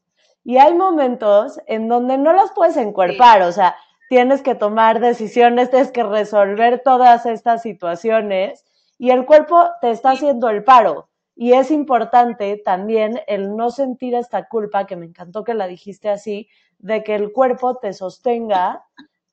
[0.45, 3.77] Y hay momentos en donde no las puedes encuerpar, o sea,
[4.09, 8.65] tienes que tomar decisiones, tienes que resolver todas estas situaciones
[8.99, 11.09] y el cuerpo te está haciendo el paro.
[11.35, 16.09] Y es importante también el no sentir esta culpa, que me encantó que la dijiste
[16.09, 16.49] así,
[16.79, 18.85] de que el cuerpo te sostenga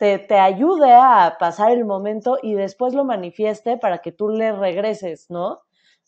[0.01, 5.29] te, ayude a pasar el momento y después lo manifieste para que tú le regreses,
[5.29, 5.61] ¿no?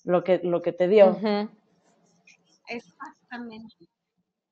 [0.04, 1.16] Lo que, lo que te dio.
[2.68, 3.76] Exactamente.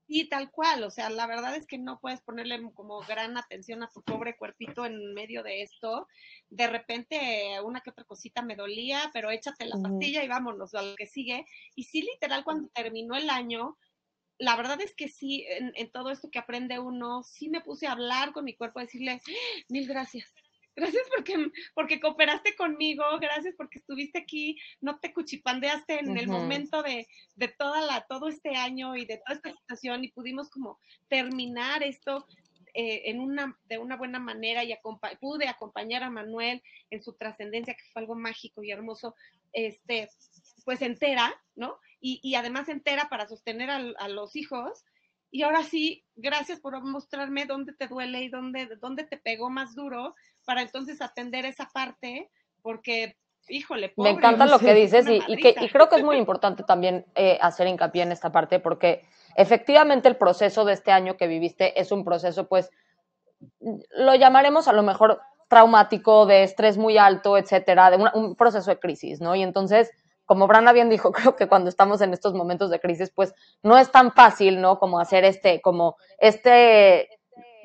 [0.07, 3.81] Sí, tal cual, o sea, la verdad es que no puedes ponerle como gran atención
[3.81, 6.07] a tu pobre cuerpito en medio de esto.
[6.49, 10.83] De repente una que otra cosita me dolía, pero échate la pastilla y vámonos a
[10.83, 11.45] lo que sigue.
[11.75, 13.77] Y sí, literal, cuando terminó el año,
[14.41, 17.85] la verdad es que sí, en, en todo esto que aprende uno, sí me puse
[17.85, 19.21] a hablar con mi cuerpo, a decirle,
[19.69, 20.33] mil gracias,
[20.75, 26.81] Gracias porque, porque cooperaste conmigo, gracias porque estuviste aquí, no te cuchipandeaste en el momento
[26.81, 30.79] de, de, toda la, todo este año y de toda esta situación y pudimos como
[31.09, 32.25] terminar esto
[32.73, 34.73] eh, en una, de una buena manera y
[35.19, 39.13] pude acompañar a Manuel en su trascendencia, que fue algo mágico y hermoso,
[39.51, 40.07] este,
[40.63, 41.79] pues entera, ¿no?
[42.01, 44.83] Y, y además entera para sostener a, a los hijos,
[45.31, 49.73] y ahora sí, gracias por mostrarme dónde te duele y dónde, dónde te pegó más
[49.75, 52.29] duro para entonces atender esa parte,
[52.61, 53.15] porque,
[53.47, 57.05] híjole, Me encanta lo que dices y, que, y creo que es muy importante también
[57.15, 59.03] eh, hacer hincapié en esta parte, porque
[59.37, 62.69] efectivamente el proceso de este año que viviste es un proceso, pues,
[63.59, 68.79] lo llamaremos a lo mejor traumático, de estrés muy alto, etcétera, de un proceso de
[68.79, 69.33] crisis, ¿no?
[69.35, 69.91] Y entonces
[70.31, 73.77] como Brana bien dijo, creo que cuando estamos en estos momentos de crisis, pues no
[73.77, 74.79] es tan fácil, ¿no?
[74.79, 77.09] Como hacer este, como este,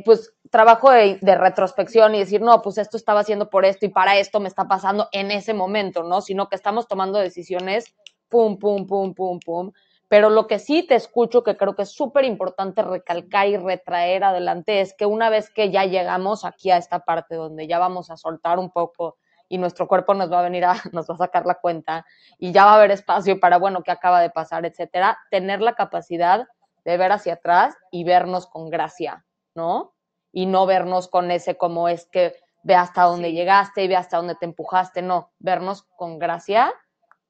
[0.04, 4.18] pues trabajo de, retrospección y decir, no, pues esto estaba haciendo por esto y para
[4.18, 6.20] esto me está pasando en ese momento, ¿no?
[6.22, 7.94] Sino que estamos tomando decisiones,
[8.28, 9.70] pum, pum, pum, pum, pum.
[10.08, 14.24] Pero lo que sí te escucho, que creo que es súper importante recalcar y retraer
[14.24, 18.10] adelante, es que una vez que ya llegamos aquí a esta parte donde ya vamos
[18.10, 19.18] a soltar un poco
[19.49, 22.05] y nuestro cuerpo nos va a venir a, nos va a sacar la cuenta
[22.38, 25.74] y ya va a haber espacio para, bueno, qué acaba de pasar, etcétera, tener la
[25.74, 26.47] capacidad
[26.84, 29.24] de ver hacia atrás y vernos con gracia,
[29.55, 29.94] ¿no?
[30.32, 34.16] Y no vernos con ese como es que ve hasta dónde llegaste y ve hasta
[34.16, 36.72] dónde te empujaste, no, vernos con gracia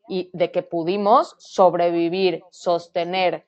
[0.09, 3.47] y de que pudimos sobrevivir, sostener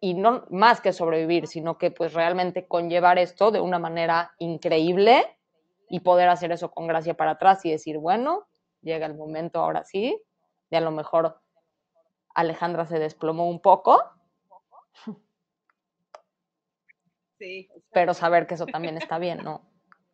[0.00, 5.37] y no más que sobrevivir, sino que pues realmente conllevar esto de una manera increíble
[5.88, 8.46] y poder hacer eso con gracia para atrás y decir, bueno,
[8.82, 10.20] llega el momento ahora sí,
[10.70, 11.40] de a lo mejor
[12.34, 14.02] Alejandra se desplomó un poco.
[17.38, 17.68] Sí.
[17.92, 19.62] Pero saber que eso también está bien, ¿no?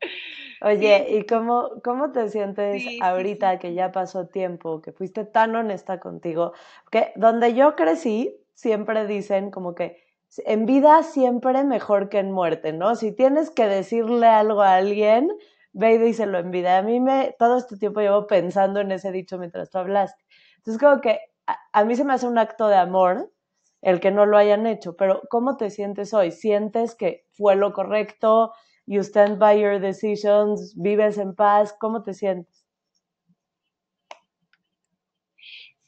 [0.62, 6.00] Oye, ¿y cómo, cómo te sientes ahorita que ya pasó tiempo, que fuiste tan honesta
[6.00, 6.52] contigo?
[6.90, 10.02] Que donde yo crecí, siempre dicen como que
[10.46, 12.94] en vida siempre mejor que en muerte, ¿no?
[12.96, 15.30] Si tienes que decirle algo a alguien,
[15.74, 16.78] ve y díselo en vida.
[16.78, 20.24] A mí me, todo este tiempo llevo pensando en ese dicho mientras tú hablaste.
[20.56, 23.30] Entonces, como que a, mí se me hace un acto de amor
[23.82, 26.30] el que no lo hayan hecho, pero ¿cómo te sientes hoy?
[26.30, 28.54] ¿Sientes que fue lo correcto?
[28.86, 32.64] You stand by your decisions, vives en paz, ¿cómo te sientes?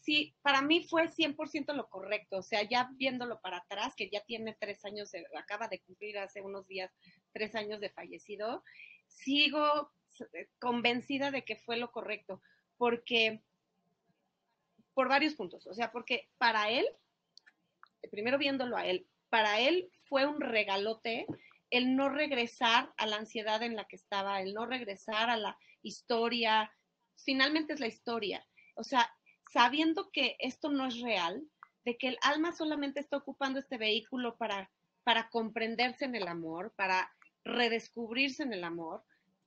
[0.01, 4.21] Sí, para mí fue 100% lo correcto, o sea, ya viéndolo para atrás, que ya
[4.25, 6.93] tiene tres años, acaba de cumplir hace unos días
[7.33, 8.63] tres años de fallecido,
[9.17, 9.91] sigo
[10.33, 12.41] eh, convencida de que fue lo correcto,
[12.77, 13.43] porque
[14.95, 16.87] por varios puntos, o sea, porque para él,
[18.11, 21.27] primero viéndolo a él, para él fue un regalote
[21.71, 25.59] el no regresar a la ansiedad en la que estaba, el no regresar a la
[25.83, 26.73] historia,
[27.25, 28.47] finalmente es la historia,
[28.77, 29.11] o sea,
[29.53, 31.43] sabiendo que esto no es real,
[31.85, 34.71] de que el alma solamente está ocupando este vehículo para,
[35.05, 37.13] para comprenderse en el amor, para
[37.47, 39.03] redescubrirse en el amor,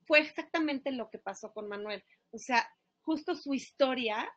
[0.06, 2.02] fue exactamente lo que pasó con Manuel.
[2.30, 2.68] O sea,
[3.02, 4.28] justo su historia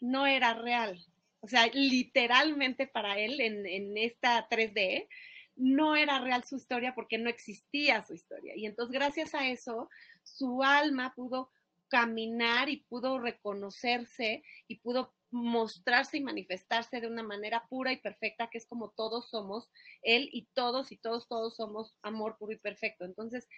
[0.00, 0.98] no era real.
[1.40, 5.08] O sea, literalmente para él en, en esta 3D
[5.56, 8.54] no era real su historia porque no existía su historia.
[8.56, 9.88] Y entonces gracias a eso,
[10.22, 11.50] su alma pudo
[11.88, 18.48] caminar y pudo reconocerse y pudo mostrarse y manifestarse de una manera pura y perfecta,
[18.50, 19.70] que es como todos somos,
[20.02, 23.04] él y todos y todos, todos somos amor puro y perfecto.
[23.04, 23.48] Entonces,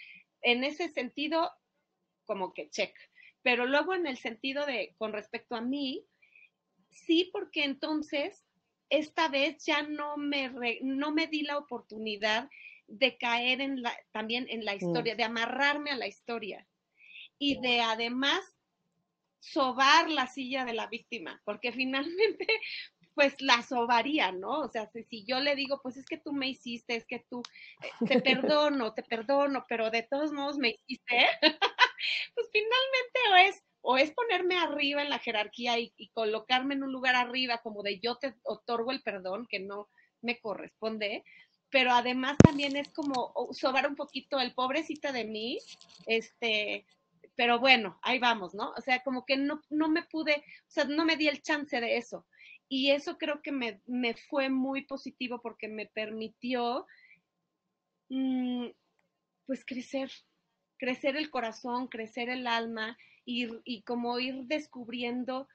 [0.42, 1.50] en ese sentido,
[2.24, 2.94] como que check.
[3.42, 6.06] Pero luego en el sentido de, con respecto a mí,
[6.90, 8.44] sí, porque entonces,
[8.90, 10.50] esta vez ya no me,
[10.82, 12.48] no me di la oportunidad
[12.86, 16.68] de caer en la, también en la historia, de amarrarme a la historia
[17.38, 18.51] y de además
[19.42, 22.46] sobar la silla de la víctima, porque finalmente
[23.14, 24.60] pues la sobaría, ¿no?
[24.60, 27.42] O sea, si, yo le digo, pues es que tú me hiciste, es que tú,
[27.82, 31.26] eh, te perdono, te perdono, pero de todos modos me hiciste,
[32.34, 36.84] pues finalmente o es, o es ponerme arriba en la jerarquía y, y, colocarme en
[36.84, 39.88] un lugar arriba como de yo te otorgo el perdón que no
[40.22, 41.24] me corresponde,
[41.68, 45.58] pero además también es como sobar un poquito el pobrecita de mí,
[46.06, 46.86] este,
[47.42, 48.70] pero bueno, ahí vamos, ¿no?
[48.70, 51.80] O sea, como que no, no me pude, o sea, no me di el chance
[51.80, 52.24] de eso.
[52.68, 56.86] Y eso creo que me, me fue muy positivo porque me permitió
[58.10, 58.68] mm,
[59.44, 60.08] pues crecer,
[60.78, 65.48] crecer el corazón, crecer el alma y, y como ir descubriendo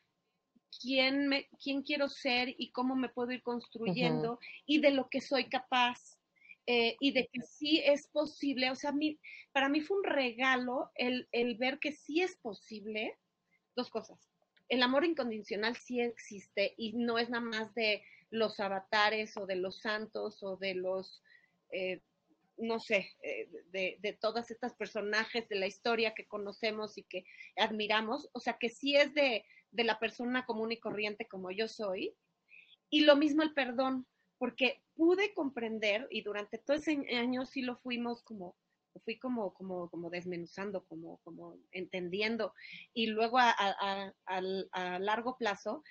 [0.82, 5.22] quién, me, quién quiero ser y cómo me puedo ir construyendo y de lo que
[5.22, 6.17] soy capaz.
[6.70, 8.94] Eh, y de que sí es posible, o sea,
[9.54, 13.18] para mí fue un regalo el, el ver que sí es posible
[13.74, 14.30] dos cosas.
[14.68, 19.56] El amor incondicional sí existe y no es nada más de los avatares o de
[19.56, 21.24] los santos o de los,
[21.72, 22.02] eh,
[22.58, 27.24] no sé, eh, de, de todas estas personajes de la historia que conocemos y que
[27.56, 28.30] admiramos.
[28.34, 32.14] O sea, que sí es de, de la persona común y corriente como yo soy.
[32.90, 34.06] Y lo mismo el perdón,
[34.38, 38.56] porque pude comprender y durante todo ese año sí lo fuimos como
[39.00, 42.54] fui como, como, como desmenuzando, como, como entendiendo.
[42.94, 43.54] Y luego a,
[44.26, 45.84] a, largo plazo,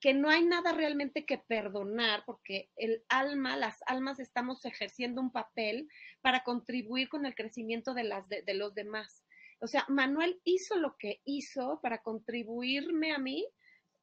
[0.00, 5.32] que no hay nada realmente que perdonar, porque el alma, las almas estamos ejerciendo un
[5.32, 5.88] papel
[6.20, 9.24] para contribuir con el crecimiento de, las, de, los demás.
[9.60, 13.48] O sea, Manuel hizo lo que hizo para contribuirme a mí,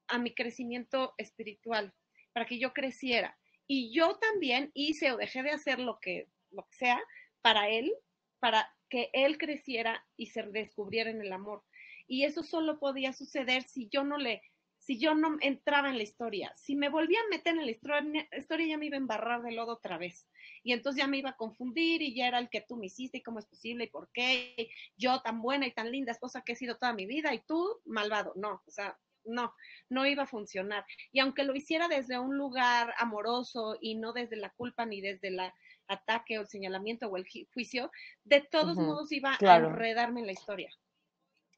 [0.08, 1.94] a mi crecimiento espiritual,
[2.34, 3.38] para que yo creciera.
[3.68, 7.02] Y yo también hice o dejé de hacer lo que, lo que sea
[7.42, 7.94] para él,
[8.40, 11.64] para que él creciera y se descubriera en el amor.
[12.08, 14.42] Y eso solo podía suceder si yo no le,
[14.78, 16.54] si yo no entraba en la historia.
[16.56, 19.74] Si me volvía a meter en la historia, ya me iba a embarrar de lodo
[19.74, 20.28] otra vez.
[20.64, 23.18] Y entonces ya me iba a confundir y ya era el que tú me hiciste
[23.18, 24.70] y cómo es posible y por qué.
[24.96, 27.82] Yo tan buena y tan linda esposa que he sido toda mi vida y tú
[27.86, 28.34] malvado.
[28.36, 28.96] No, o sea,
[29.26, 29.54] no,
[29.90, 30.86] no iba a funcionar.
[31.12, 35.32] Y aunque lo hiciera desde un lugar amoroso y no desde la culpa ni desde
[35.32, 35.54] la
[35.88, 37.92] ataque o el señalamiento o el juicio,
[38.24, 40.70] de todos modos iba a enredarme en la historia.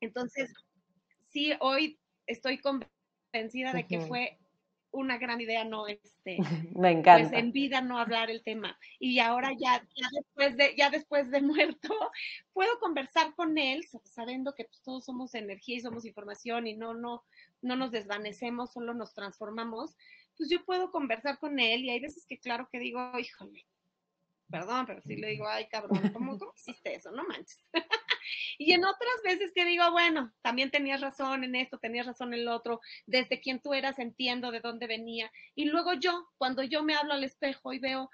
[0.02, 0.54] Entonces,
[1.30, 4.38] sí, hoy estoy convencida de que fue
[4.92, 6.38] una gran idea no este
[6.76, 7.30] me encanta.
[7.30, 8.78] pues en vida no hablar el tema.
[9.00, 11.42] Y ahora ya, ya después de ya después de
[11.78, 11.90] muerto
[12.54, 16.94] puedo conversar con él sabiendo que pues, todos somos energía y somos información y no
[16.94, 17.24] no
[17.62, 19.96] no nos desvanecemos solo nos transformamos
[20.38, 23.66] pues yo puedo conversar con él y hay veces que claro que digo híjole
[24.50, 27.12] perdón, pero sí le digo, ay, cabrón, ¿cómo, hiciste eso?
[27.12, 27.64] No manches.
[28.58, 32.42] y en otras veces que digo, bueno, también tenías razón en esto, tenías razón en
[32.42, 35.32] el otro, desde quién tú eras entiendo de dónde venía.
[35.56, 38.10] Y luego yo, cuando yo me hablo al espejo y veo,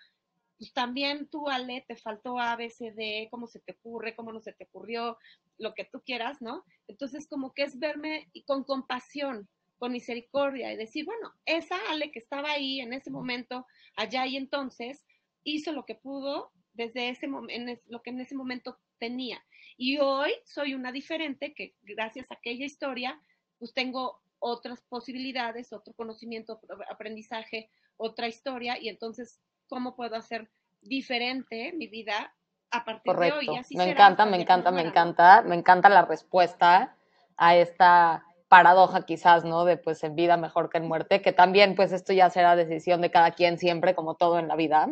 [0.57, 4.31] pues también tú, Ale, te faltó A, B, C, D, cómo se te ocurre, cómo
[4.31, 5.17] no se te ocurrió,
[5.57, 6.63] lo que tú quieras, ¿no?
[6.87, 9.47] Entonces, como que es verme con compasión,
[9.77, 14.37] con misericordia y decir, bueno, esa Ale que estaba ahí en ese momento, allá y
[14.37, 15.05] entonces,
[15.43, 19.43] hizo lo que pudo desde ese momento, lo que en ese momento tenía.
[19.77, 23.19] Y hoy soy una diferente que gracias a aquella historia,
[23.59, 30.49] pues tengo otras posibilidades, otro conocimiento, aprendizaje, otra historia, y entonces, ¿cómo puedo hacer
[30.81, 32.35] diferente mi vida
[32.73, 33.47] a partir de hoy?
[33.71, 36.95] me encanta, me encanta, me encanta, me encanta la respuesta
[37.37, 39.63] a esta paradoja quizás, ¿no?
[39.65, 43.01] De pues en vida mejor que en muerte, que también pues esto ya será decisión
[43.01, 44.89] de cada quien siempre, como todo en la vida.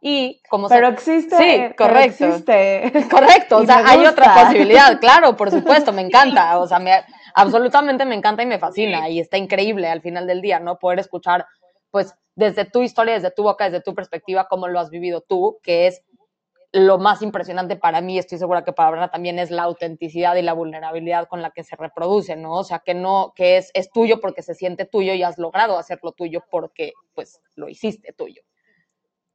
[0.00, 1.36] Y como Pero existe.
[1.36, 2.26] Sí, correcto.
[2.26, 2.92] existe.
[3.10, 6.92] Correcto, o sea, hay otra posibilidad, claro, por supuesto, me encanta, o sea, me,
[7.34, 10.78] absolutamente me encanta y me fascina y está increíble al final del día, ¿no?
[10.78, 11.46] Poder escuchar
[11.90, 15.58] pues desde tu historia, desde tu boca, desde tu perspectiva, cómo lo has vivido tú,
[15.62, 16.02] que es
[16.74, 20.42] lo más impresionante para mí, estoy segura que para Brana también es la autenticidad y
[20.42, 22.54] la vulnerabilidad con la que se reproduce, ¿no?
[22.54, 25.78] O sea, que no, que es, es tuyo porque se siente tuyo y has logrado
[25.78, 28.42] hacerlo tuyo porque, pues, lo hiciste tuyo.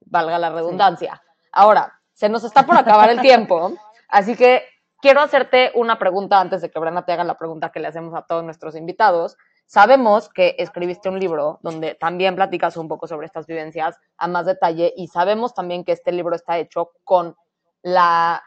[0.02, 1.24] Valga la redundancia.
[1.54, 3.72] Ahora, se nos está por acabar el tiempo,
[4.10, 4.64] así que
[5.02, 8.14] quiero hacerte una pregunta antes de que Brana te haga la pregunta que le hacemos
[8.16, 9.38] a todos nuestros invitados.
[9.70, 14.48] Sabemos que escribiste un libro donde también platicas un poco sobre estas vivencias a más
[14.48, 17.36] detalle y sabemos también que este libro está hecho con
[17.84, 18.42] la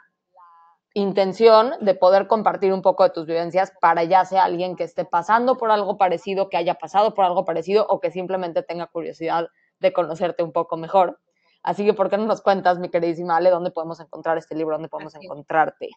[0.94, 5.04] intención de poder compartir un poco de tus vivencias para ya sea alguien que esté
[5.04, 9.46] pasando por algo parecido, que haya pasado por algo parecido o que simplemente tenga curiosidad
[9.78, 11.20] de conocerte un poco mejor.
[11.62, 14.74] Así que, ¿por qué no nos cuentas, mi queridísima Ale, dónde podemos encontrar este libro,
[14.74, 15.90] dónde podemos encontrarte?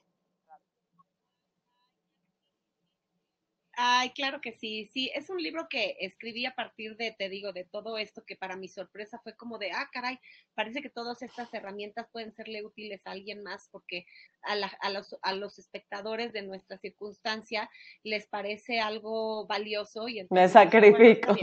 [3.77, 7.51] Ay, claro que sí, sí, es un libro que escribí a partir de, te digo,
[7.51, 10.19] de todo esto que para mi sorpresa fue como de, ah, caray,
[10.53, 14.05] parece que todas estas herramientas pueden serle útiles a alguien más porque
[14.43, 17.69] a, los, a los espectadores de nuestra circunstancia
[18.03, 21.35] les parece algo valioso y Me sacrifico.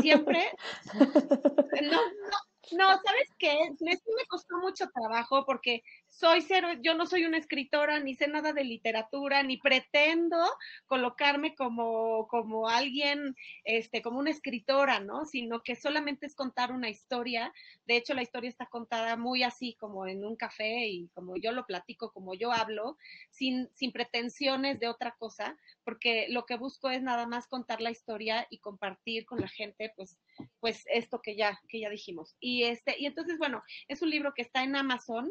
[0.00, 0.50] Siempre,
[1.82, 3.70] no, no, No, ¿sabes qué?
[3.80, 8.28] Me, me costó mucho trabajo porque soy cero, yo no soy una escritora, ni sé
[8.28, 10.38] nada de literatura, ni pretendo
[10.86, 13.34] colocarme como, como alguien,
[13.64, 15.26] este, como una escritora, ¿no?
[15.26, 17.52] Sino que solamente es contar una historia.
[17.86, 21.50] De hecho, la historia está contada muy así, como en un café y como yo
[21.50, 22.96] lo platico, como yo hablo,
[23.30, 27.90] sin, sin pretensiones de otra cosa, porque lo que busco es nada más contar la
[27.90, 30.16] historia y compartir con la gente, pues,
[30.60, 32.36] pues esto que ya, que ya dijimos.
[32.40, 35.30] Y este, y entonces, bueno, es un libro que está en Amazon,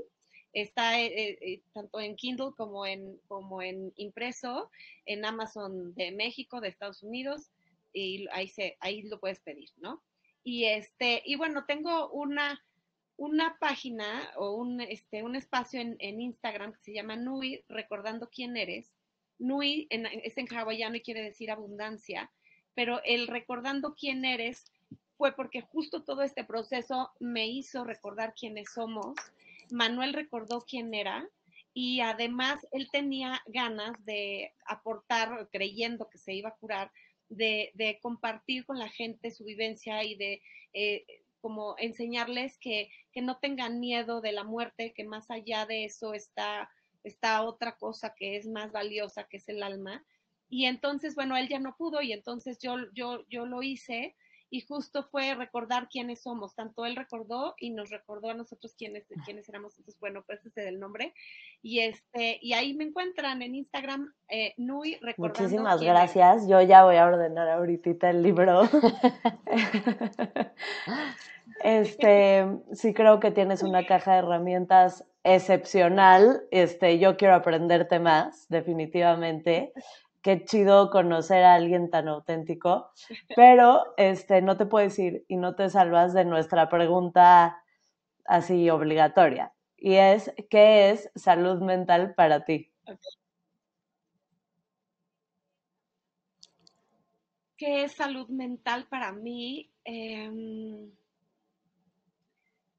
[0.54, 4.70] Está eh, eh, eh, tanto en Kindle como en, como en impreso,
[5.06, 7.50] en Amazon de México, de Estados Unidos,
[7.92, 10.04] y ahí, se, ahí lo puedes pedir, ¿no?
[10.44, 12.64] Y, este, y bueno, tengo una,
[13.18, 18.30] una página o un, este, un espacio en, en Instagram que se llama Nui, recordando
[18.30, 18.94] quién eres.
[19.40, 22.32] Nui es en hawaiano y quiere decir abundancia,
[22.76, 24.72] pero el recordando quién eres
[25.24, 29.16] fue porque justo todo este proceso me hizo recordar quiénes somos
[29.72, 31.26] Manuel recordó quién era
[31.74, 36.92] y además él tenía ganas de aportar, creyendo que se iba a curar,
[37.30, 40.42] de, compartir con la gente su vivencia y de
[40.74, 41.06] eh,
[41.40, 46.70] como enseñarles que, no tengan miedo de la muerte, que más allá de eso está,
[47.06, 50.06] está otra cosa que es más valiosa, que es el alma.
[50.50, 54.16] Y entonces, bueno, él ya no pudo y entonces yo, yo, yo lo hice
[54.54, 56.54] y justo fue recordar quiénes somos.
[56.54, 59.80] Tanto él recordó y nos recordó a nosotros quiénes, quiénes éramos.
[59.80, 61.16] Entonces, bueno, pues ese es el nombre.
[61.64, 65.42] Y este, y ahí me encuentran en Instagram, eh, Nui recordando.
[65.42, 66.48] Muchísimas gracias.
[66.48, 68.70] Yo ya voy a ordenar ahorita el libro.
[71.64, 76.44] este, sí creo que tienes una caja de herramientas excepcional.
[76.52, 79.74] Este, yo quiero aprenderte más, definitivamente
[80.24, 82.92] qué chido conocer a alguien tan auténtico,
[83.36, 87.62] pero este, no te puedes ir y no te salvas de nuestra pregunta
[88.26, 89.54] así obligatoria.
[89.78, 92.72] Y es, ¿qué es salud mental para ti?
[97.58, 99.72] ¿Qué es salud mental para mí?
[99.84, 100.90] Em,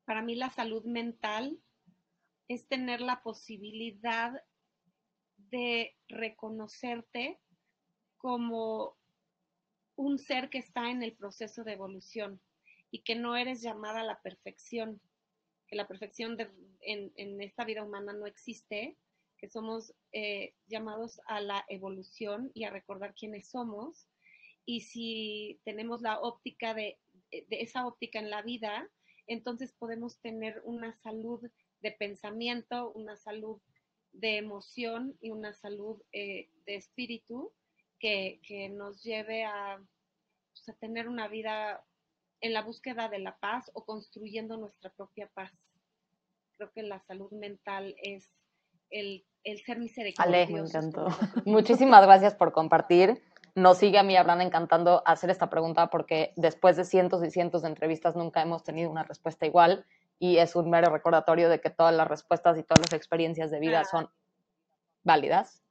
[0.06, 1.58] para mí la salud mental
[2.48, 4.42] es tener la posibilidad
[5.54, 7.38] de reconocerte
[8.16, 8.96] como
[9.94, 12.40] un ser que está en el proceso de evolución
[12.90, 15.00] y que no eres llamada a la perfección,
[15.68, 16.36] que la perfección
[16.80, 18.98] en, esta vida humana no existe,
[19.38, 24.08] que somos eh, llamados a la evolución y a recordar quiénes somos.
[24.66, 26.98] Y si tenemos la óptica de,
[27.30, 28.90] de esa óptica en la vida,
[29.28, 31.48] entonces podemos tener una salud
[31.80, 33.60] de pensamiento, una salud
[34.14, 37.52] de emoción y una salud eh, de espíritu
[37.98, 38.40] que,
[38.72, 39.44] nos lleve
[40.52, 41.82] pues, a, tener una vida
[42.40, 45.52] en la búsqueda de la paz o construyendo nuestra propia paz.
[46.56, 48.30] Creo que la salud mental es
[48.90, 49.24] el,
[49.64, 50.22] ser misericordioso.
[50.22, 51.08] Ale, me encantó.
[51.46, 53.22] Muchísimas gracias por compartir.
[53.54, 57.62] Nos sigue a mí, Abraham, encantando hacer esta pregunta porque después de cientos y cientos
[57.62, 59.86] de entrevistas nunca hemos tenido una respuesta igual
[60.18, 63.60] y es un mero recordatorio de que todas las respuestas y todas las experiencias de
[63.60, 64.08] vida son
[65.02, 65.62] válidas.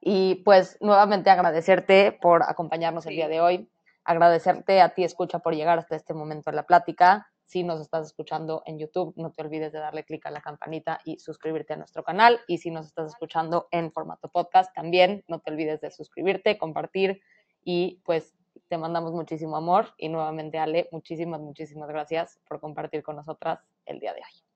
[0.00, 3.70] Y pues nuevamente agradecerte por acompañarnos el día de hoy,
[4.04, 7.28] agradecerte a ti, escucha, por llegar hasta este momento de la plática.
[7.44, 11.00] Si nos estás escuchando en YouTube, no te olvides de darle clic a la campanita
[11.04, 12.40] y suscribirte a nuestro canal.
[12.46, 17.20] Y si nos estás escuchando en formato podcast, también no te olvides de suscribirte, compartir
[17.64, 18.34] y pues
[18.68, 19.94] te mandamos muchísimo amor.
[19.98, 24.46] Y nuevamente, Ale, muchísimas, muchísimas gracias por compartir con nosotras el día de hoy.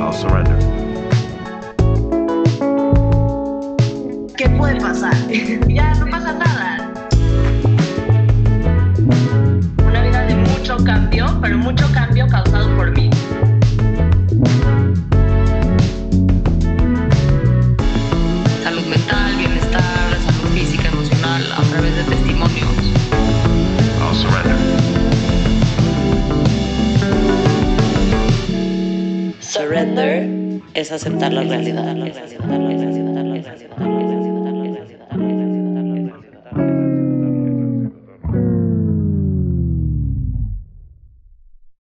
[0.00, 0.58] I'll surrender.
[4.36, 5.14] ¿Qué puede pasar?
[5.68, 6.92] ya no pasa nada.
[9.86, 13.11] Una vida de mucho cambio, pero mucho cambio causado por mí.
[29.72, 31.96] Surrender es aceptar la realidad.